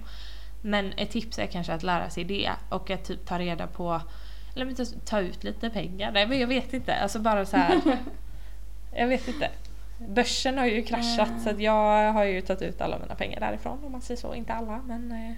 [0.61, 2.51] Men ett tips är kanske att lära sig det.
[2.69, 4.01] Och att typ ta reda på
[4.55, 6.11] eller men ta, ut lite pengar.
[6.11, 6.95] Nej men jag vet inte.
[6.95, 7.81] Alltså bara så här.
[8.95, 9.49] jag vet inte.
[10.09, 11.39] Börsen har ju kraschat Mm.
[11.39, 14.33] så jag har ju tagit ut alla mina pengar därifrån om man säger så.
[14.33, 15.35] Inte alla men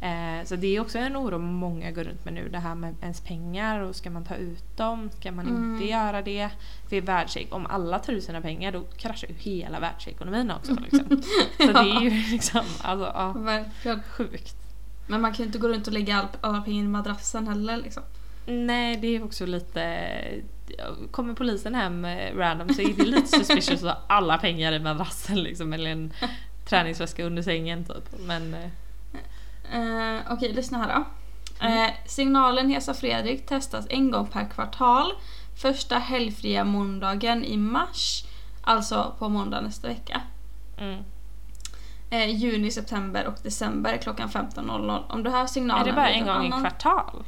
[0.00, 2.48] eh, Eh, så det är också en oro många går runt med nu.
[2.48, 5.10] Det här med ens pengar och ska man ta ut dem?
[5.20, 5.74] Ska man Mm.
[5.74, 6.48] inte göra det?
[6.88, 10.72] För världsekonomin, om alla tar ut sina pengar då kraschar ju hela världsekonomin också.
[10.82, 11.22] Liksom.
[11.56, 14.02] Så det är ju liksom, alltså ja, Verkligen.
[14.02, 14.56] sjukt.
[15.06, 17.76] Men man kan ju inte gå runt och lägga all, alla pengar i madrassen heller
[17.76, 18.02] liksom.
[18.46, 20.08] Nej, det är också lite...
[21.10, 24.78] Kommer polisen hem eh, random så är det lite suspicious att ha alla pengar i
[24.78, 26.12] madrassen liksom, eller en
[26.68, 28.18] träningsväska under sängen typ.
[28.26, 28.56] Men
[29.72, 31.04] eh, Okej, lyssna här då.
[31.66, 31.84] Mm.
[31.84, 35.12] Eh, signalen Hesa Fredrik testas en gång per kvartal.
[35.56, 38.24] Första helgfria måndagen i mars.
[38.62, 40.20] Alltså på måndag nästa vecka.
[40.78, 41.02] mm.
[42.10, 45.02] Eh, juni, september och december klockan 15.00.
[45.08, 45.82] Om du hör signalen...
[45.82, 47.24] Är det bara en gång i annan- kvartal?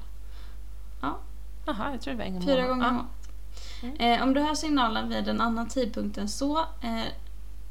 [1.00, 1.18] Ja.
[1.66, 2.92] Jaha, jag tror det var en gång i Fyra gånger i Ja.
[2.92, 3.96] månaden.
[3.98, 7.02] Eh, om du hör signalen vid en annan tidpunkt än så, eh,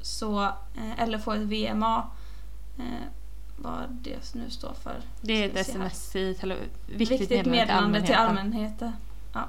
[0.02, 0.42] så
[0.74, 2.06] eh, eller får ett VMA,
[3.62, 5.00] vad det nu står för.
[5.20, 6.36] Det är ett sms i
[6.86, 8.92] viktigt, Viktigt meddelande till allmänheten.
[9.32, 9.48] Ja.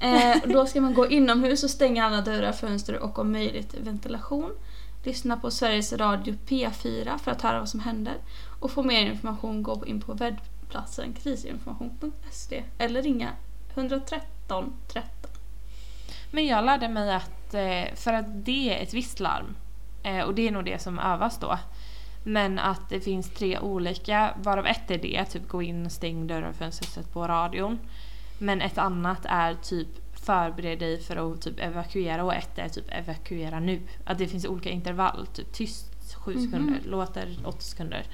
[0.00, 4.52] Eh, då ska man gå inomhus och stänga alla dörrar, fönster och om möjligt ventilation.
[5.04, 8.14] Lyssna på Sveriges Radio P4 för att höra vad som händer.
[8.60, 13.30] Och få mer information gå in på webbplatsen krisinformation.se eller ringa
[13.74, 15.30] 113 13.
[16.30, 19.56] Men jag lärde mig att eh, för att det är ett visst larm
[20.02, 21.58] eh, och det är nog det som övas då.
[22.28, 26.48] Men att det finns tre olika, varav ett är det, typ gå in, stäng dörrar
[26.48, 27.78] och fönster, sätt på radion.
[28.38, 32.84] Men ett annat är typ förbered dig för att typ evakuera och ett är typ
[32.88, 33.80] evakuera nu.
[34.04, 36.44] Att det finns olika intervall, typ tyst 7 Mhm.
[36.44, 38.04] sekunder, låter 8 sekunder.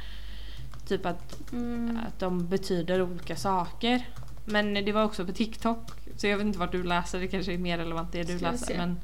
[0.88, 1.98] Typ att, Mm.
[2.08, 4.08] att de betyder olika saker.
[4.44, 7.52] Men det var också på TikTok, så jag vet inte vart du läser, det kanske
[7.54, 8.66] är mer relevant det du Ska läser.
[8.66, 8.76] se.
[8.76, 9.00] Men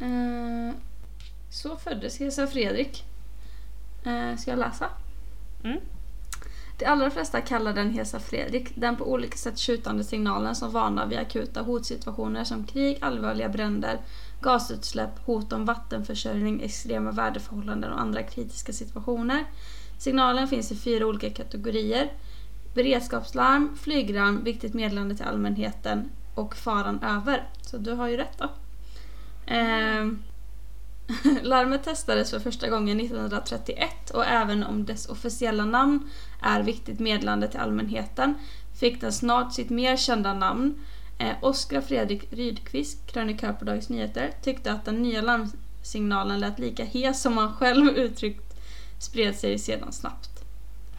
[0.00, 0.74] Eh,
[1.50, 3.04] så föddes Hesa Fredrik.
[4.06, 4.88] Eh, ska jag läsa?
[5.64, 5.80] Mm.
[6.78, 11.06] De allra flesta kallar den Hesa Fredrik, den på olika sätt skjutande signalen som varnar
[11.06, 14.00] vid akuta hotsituationer som krig, allvarliga bränder,
[14.40, 19.44] gasutsläpp, hot om vattenförsörjning, extrema väderförhållanden och andra kritiska situationer.
[19.98, 22.12] Signalen finns i fyra olika kategorier.
[22.74, 27.48] Beredskapslarm, flyglarm, viktigt meddelande till allmänheten och faran över.
[27.62, 28.48] Så du har ju rätt då.
[29.46, 30.22] Ehm,
[31.42, 36.10] larmet testades för första gången 1931 och även om dess officiella namn
[36.42, 38.34] är viktigt meddelande till allmänheten
[38.76, 40.74] fick den snart sitt mer kända namn.
[41.18, 46.84] Eh, Oskar Fredrik Rydqvist, krönikör på Dagens Nyheter, tyckte att den nya larmsignalen lät lika
[46.84, 48.56] hes som han själv uttryckt
[48.98, 50.44] spred sig sedan snabbt.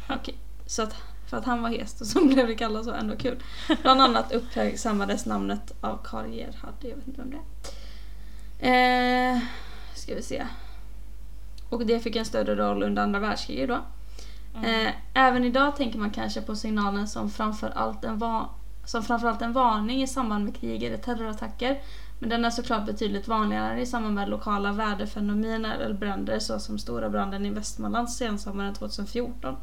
[0.09, 0.35] Okej,
[0.65, 0.95] så att
[1.29, 3.43] för att han var hes och så blev det kallat så, ändå kul.
[3.81, 7.37] Bland annat uppmärksammades namnet av Karl Gerhard, jag vet inte vem det
[8.67, 9.35] är.
[9.35, 9.41] Eh,
[10.07, 10.47] ska vi se.
[11.69, 13.79] Och det fick en större roll under andra världskriget då.
[14.55, 14.87] mm.
[14.87, 18.49] Eh, även idag tänker man kanske på signalen som framför allt en, va-
[18.85, 21.79] som framförallt en varning i samband med krig eller terrorattacker.
[22.19, 27.09] Men den är såklart betydligt vanligare i samband med lokala väderfenomen eller bränder såsom stora
[27.09, 29.55] branden i Västmanland sensommaren 2014.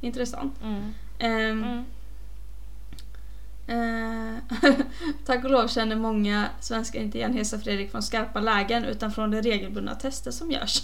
[0.00, 0.62] Intressant.
[0.62, 0.94] Mm.
[1.18, 1.84] Ehm, Mm.
[3.70, 4.34] Eh,
[5.26, 9.30] tack och lov känner många svenskar inte igen Hesa Fredrik från skarpa lägen utan från
[9.30, 10.82] de regelbundna tester som görs.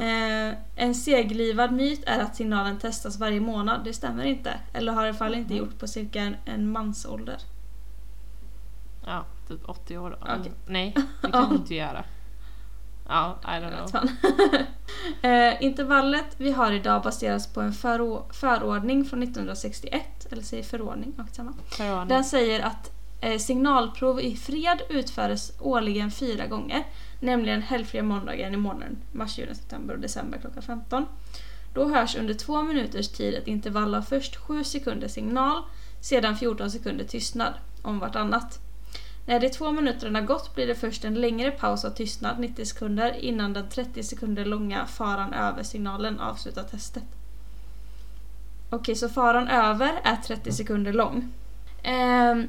[0.00, 3.84] Eh, en seglivad myt är att signalen testas varje månad.
[3.84, 4.60] Det stämmer inte.
[4.72, 7.38] Eller har i alla fall inte gjort på cirka en, en mansålder.
[9.06, 10.18] ja, typ 80 år.
[10.20, 10.52] Okej.
[10.66, 12.04] Nej, det kan du inte göra.
[13.08, 14.08] Ja, I don't know.
[15.30, 20.26] eh, intervallet vi har idag baseras på en förå- förordning från 1961.
[20.30, 21.52] Eller säger förordning, samma.
[21.68, 22.08] Förordning.
[22.08, 26.84] Den säger att eh, signalprov i fred utförs årligen fyra gånger.
[27.20, 31.06] Nämligen helgfria måndagar i månaden mars, juni, september och december klockan 15.
[31.74, 35.62] Då hörs under två minuters tid ett intervall av först 7 sekunder signal,
[36.00, 37.52] sedan 14 sekunder tystnad
[37.82, 38.58] om vartannat.
[39.26, 43.12] När de två minuterna gått blir det först en längre paus av tystnad, 90 sekunder,
[43.12, 47.04] innan den 30 sekunder långa faran över signalen avslutar testet.
[48.70, 51.32] Okej, så faran över är 30 sekunder lång.
[51.84, 52.48] Um,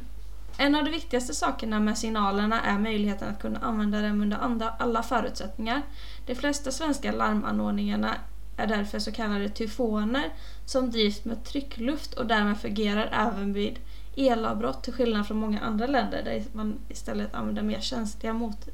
[0.57, 4.69] en av de viktigaste sakerna med signalerna är möjligheten att kunna använda dem under andra,
[4.69, 5.81] alla förutsättningar.
[6.25, 8.15] De flesta svenska larmanordningarna
[8.57, 10.29] är därför så kallade tyfoner
[10.65, 13.79] som drivs med tryckluft och därmed fungerar även vid
[14.15, 18.67] elavbrott till skillnad från många andra länder där man istället använder mer känsliga mot,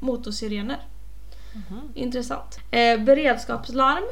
[0.00, 0.78] motorsirener.
[1.54, 1.92] Mhm.
[1.94, 2.58] Intressant.
[2.70, 4.04] Eh, beredskapslarm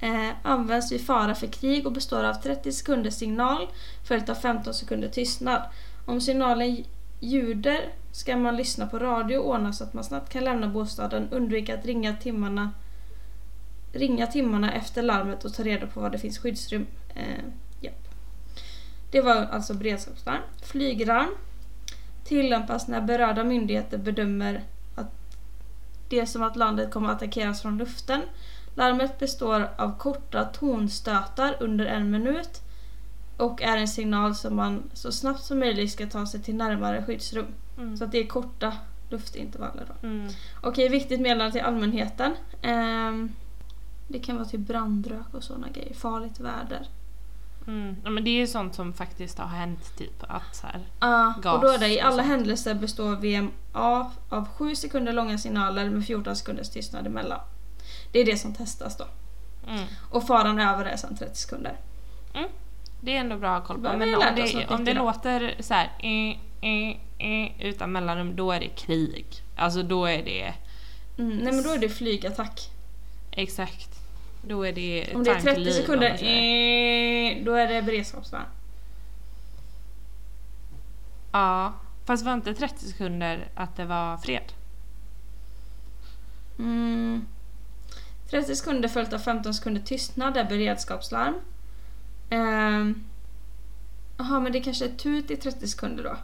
[0.00, 3.68] eh, används vid fara för krig och består av 30 sekunders signal
[4.08, 5.62] följt av 15 sekunder tystnad.
[6.06, 6.84] Om signalen
[7.20, 7.80] ljuder
[8.12, 11.74] ska man lyssna på radio och ordna så att man snabbt kan lämna bostaden, undvika
[11.74, 12.70] att ringa timmarna,
[13.92, 16.86] ringa timmarna efter larmet och ta reda på var det finns skyddsrum.
[17.14, 17.44] Eh.
[19.10, 20.42] Det var alltså beredskapslarm.
[20.62, 21.34] Flyglarm
[22.24, 25.10] tillämpas när berörda myndigheter bedömer att
[26.08, 28.20] det är som att landet kommer att attackeras från luften.
[28.74, 32.60] Larmet består av korta tonstötar under en minut
[33.36, 37.04] och är en signal som man så snabbt som möjligt ska ta sig till närmare
[37.04, 37.46] skyddsrum.
[37.78, 37.96] Mm.
[37.96, 38.72] Så att det är korta
[39.08, 39.86] luftintervaller.
[39.88, 40.06] Då.
[40.06, 40.28] Mm.
[40.60, 42.32] Okej, viktigt meddelande till allmänheten.
[42.62, 43.32] Ehm,
[44.08, 45.94] det kan vara till brandrök och sådana grejer.
[45.94, 46.86] Farligt väder.
[47.66, 47.96] Mm.
[48.04, 50.80] Ja, men det är ju sånt som faktiskt har hänt typ att så här.
[50.98, 55.38] Ah, Gas och då är det i alla händelser består VMA av 7 sekunder långa
[55.38, 57.40] signaler med 14 sekunders tystnad emellan.
[58.12, 59.04] Det är det som testas då.
[59.68, 59.84] Mm.
[60.10, 61.76] Och faran över är sen 30 sekunder.
[63.00, 63.82] Det är ändå bra att koll på.
[63.82, 66.38] Men om det, om det låter så här eh,
[66.70, 69.26] eh, eh, utan mellanrum, då är det krig.
[69.56, 70.54] Alltså då är det
[71.18, 72.70] Mm, nej men då är det flygattack.
[73.30, 73.99] exakt.
[74.42, 77.82] Då är det Om det är tank 30 liv, om sekunder, eh, då är det
[77.82, 78.44] beredskapslarm.
[81.32, 81.72] Ja,
[82.04, 84.52] fast var inte 30 sekunder att det var fred?
[86.58, 87.26] Mm.
[88.30, 91.34] 30 sekunder följt av 15 sekunder tystnad är beredskapslarm.
[92.30, 93.04] Ehm.
[94.18, 96.16] Jaha, men det kanske är tut i 30 sekunder då.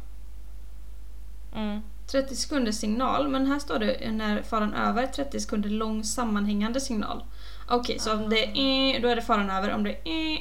[1.58, 1.82] Mm.
[2.06, 7.24] 30 sekunder signal, men här står det när faran över 30 sekunder lång sammanhängande signal.
[7.68, 9.74] Okej, så om det är då är det faran över.
[9.74, 10.38] Om det är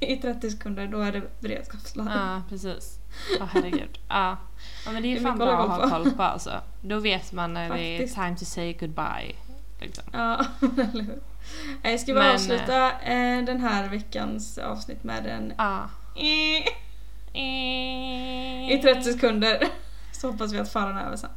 [0.00, 2.08] i 30 sekunder då är det beredskapslarm.
[2.08, 2.98] Ja, precis.
[3.40, 3.98] Åh herregud.
[4.08, 4.36] Ja.
[4.86, 6.60] ja men det är är fan bra att ha koll på alltså.
[6.80, 8.14] Då vet man när det är Faktiskt.
[8.14, 9.34] time to say goodbye.
[9.80, 10.04] Liksom.
[10.12, 10.44] Ja,
[10.92, 11.18] eller hur?
[11.82, 15.80] Jag ska bara Men, avsluta eh, den här veckans avsnitt med en Ja.
[16.22, 16.56] i
[18.74, 19.64] I 30 sekunder.
[20.12, 21.30] Så hoppas vi att faran är över sen.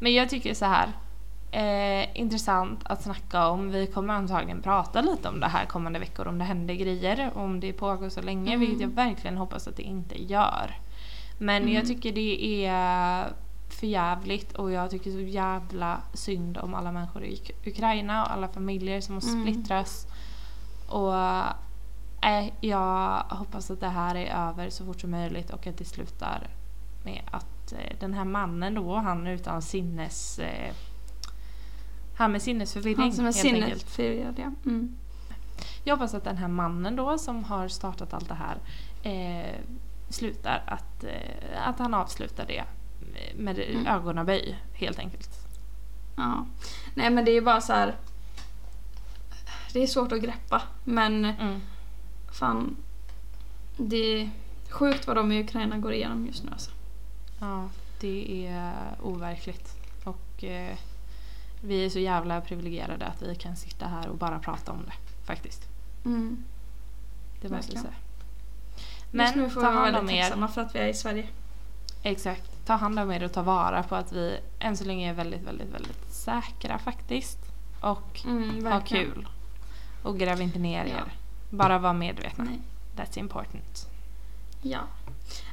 [0.00, 0.92] Men jag tycker så här.
[1.50, 3.70] Eh, intressant att snacka om.
[3.70, 7.42] Vi kommer antagligen prata lite om det här kommande veckor om det händer grejer och
[7.42, 8.60] om det pågår så länge, Mm.
[8.60, 10.76] vilket jag verkligen hoppas att det inte gör.
[11.38, 11.74] Men Mm.
[11.74, 13.24] jag tycker det är
[13.68, 18.32] för jävligt och jag tycker så jävla synd om alla människor i Uk- Ukraina och
[18.32, 19.42] alla familjer som har Mm.
[19.42, 20.06] splittras.
[20.88, 21.14] Och
[22.28, 25.84] eh, jag hoppas att det här är över så fort som möjligt och att det
[25.84, 26.46] slutar
[27.04, 30.38] med att eh, den här mannen då, han utan sinnes...
[30.38, 30.74] Eh,
[32.18, 34.52] han med sinnesförvirring Han som är sinnesförvirrad, ja.
[34.70, 34.96] Mm.
[35.84, 38.56] Jag hoppas att den här mannen då som har startat allt det här
[39.02, 39.54] eh,
[40.08, 42.64] slutar att, eh, att han avslutar det
[43.36, 43.86] med Mm.
[43.86, 45.30] ögonaböj helt enkelt.
[46.16, 46.46] Ja.
[46.94, 47.96] Nej men det är ju bara så här.
[49.72, 51.60] Det är svårt att greppa men Mm.
[52.32, 52.76] fan.
[53.76, 54.30] Det är
[54.70, 56.70] sjukt vad de i Ukraina går igenom just nu alltså.
[57.40, 57.68] Ja,
[58.00, 59.76] det är overkligt.
[60.04, 60.76] Och eh,
[61.60, 64.92] vi är så jävla privilegierade att vi kan sitta här och bara prata om det
[65.26, 65.68] faktiskt.
[66.04, 66.44] Mm.
[67.40, 67.82] Det Verkligen.
[67.82, 67.94] säga.
[69.10, 70.22] Men får ta vi hand om er.
[70.22, 71.28] tacksamma för att vi är i Sverige.
[72.02, 72.66] Exakt.
[72.66, 75.42] Ta hand om er och ta vara på att vi än så länge är väldigt,
[75.42, 77.38] väldigt, väldigt säkra faktiskt.
[77.80, 79.28] Och Mm, ha kul.
[80.02, 80.90] Och gräv inte ner Ja.
[80.96, 81.12] er.
[81.50, 82.44] Bara var medvetna.
[82.44, 82.60] Nej.
[82.96, 83.88] That's important.
[84.62, 84.80] Ja.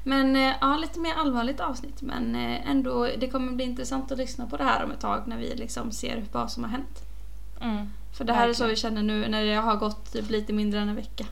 [0.03, 4.17] Men eh, ja, lite mer allvarligt avsnitt men eh, ändå det kommer bli intressant att
[4.17, 7.01] lyssna på det här om ett tag när vi liksom ser vad som har hänt.
[7.61, 7.89] Mm.
[8.13, 8.69] För det här är så Verkligen.
[8.69, 11.25] vi känner nu när det har gått typ lite mindre än en vecka.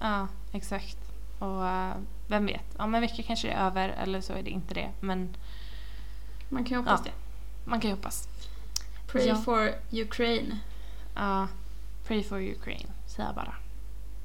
[0.00, 0.96] Ja, exakt.
[1.38, 1.92] Och eh,
[2.26, 4.90] vem vet, om en vecka kanske det är över eller så är det inte det.
[5.00, 5.36] Men
[6.48, 7.10] Man kan ju hoppas Ja.
[7.10, 7.70] det.
[7.70, 8.28] man kan ju hoppas.
[9.06, 9.36] Pray Ja.
[9.36, 10.58] for Ukraine.
[11.14, 11.48] Ja,
[12.06, 13.54] pray for Ukraine, säger jag bara.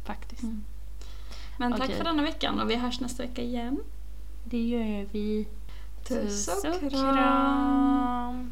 [0.06, 0.44] Faktiskt.
[0.44, 0.64] Mm.
[1.58, 1.98] Men tack Okej.
[1.98, 3.80] för denna veckan och vi hörs nästa vecka igen.
[4.44, 5.48] Det gör vi.
[6.08, 8.52] Puss och kram.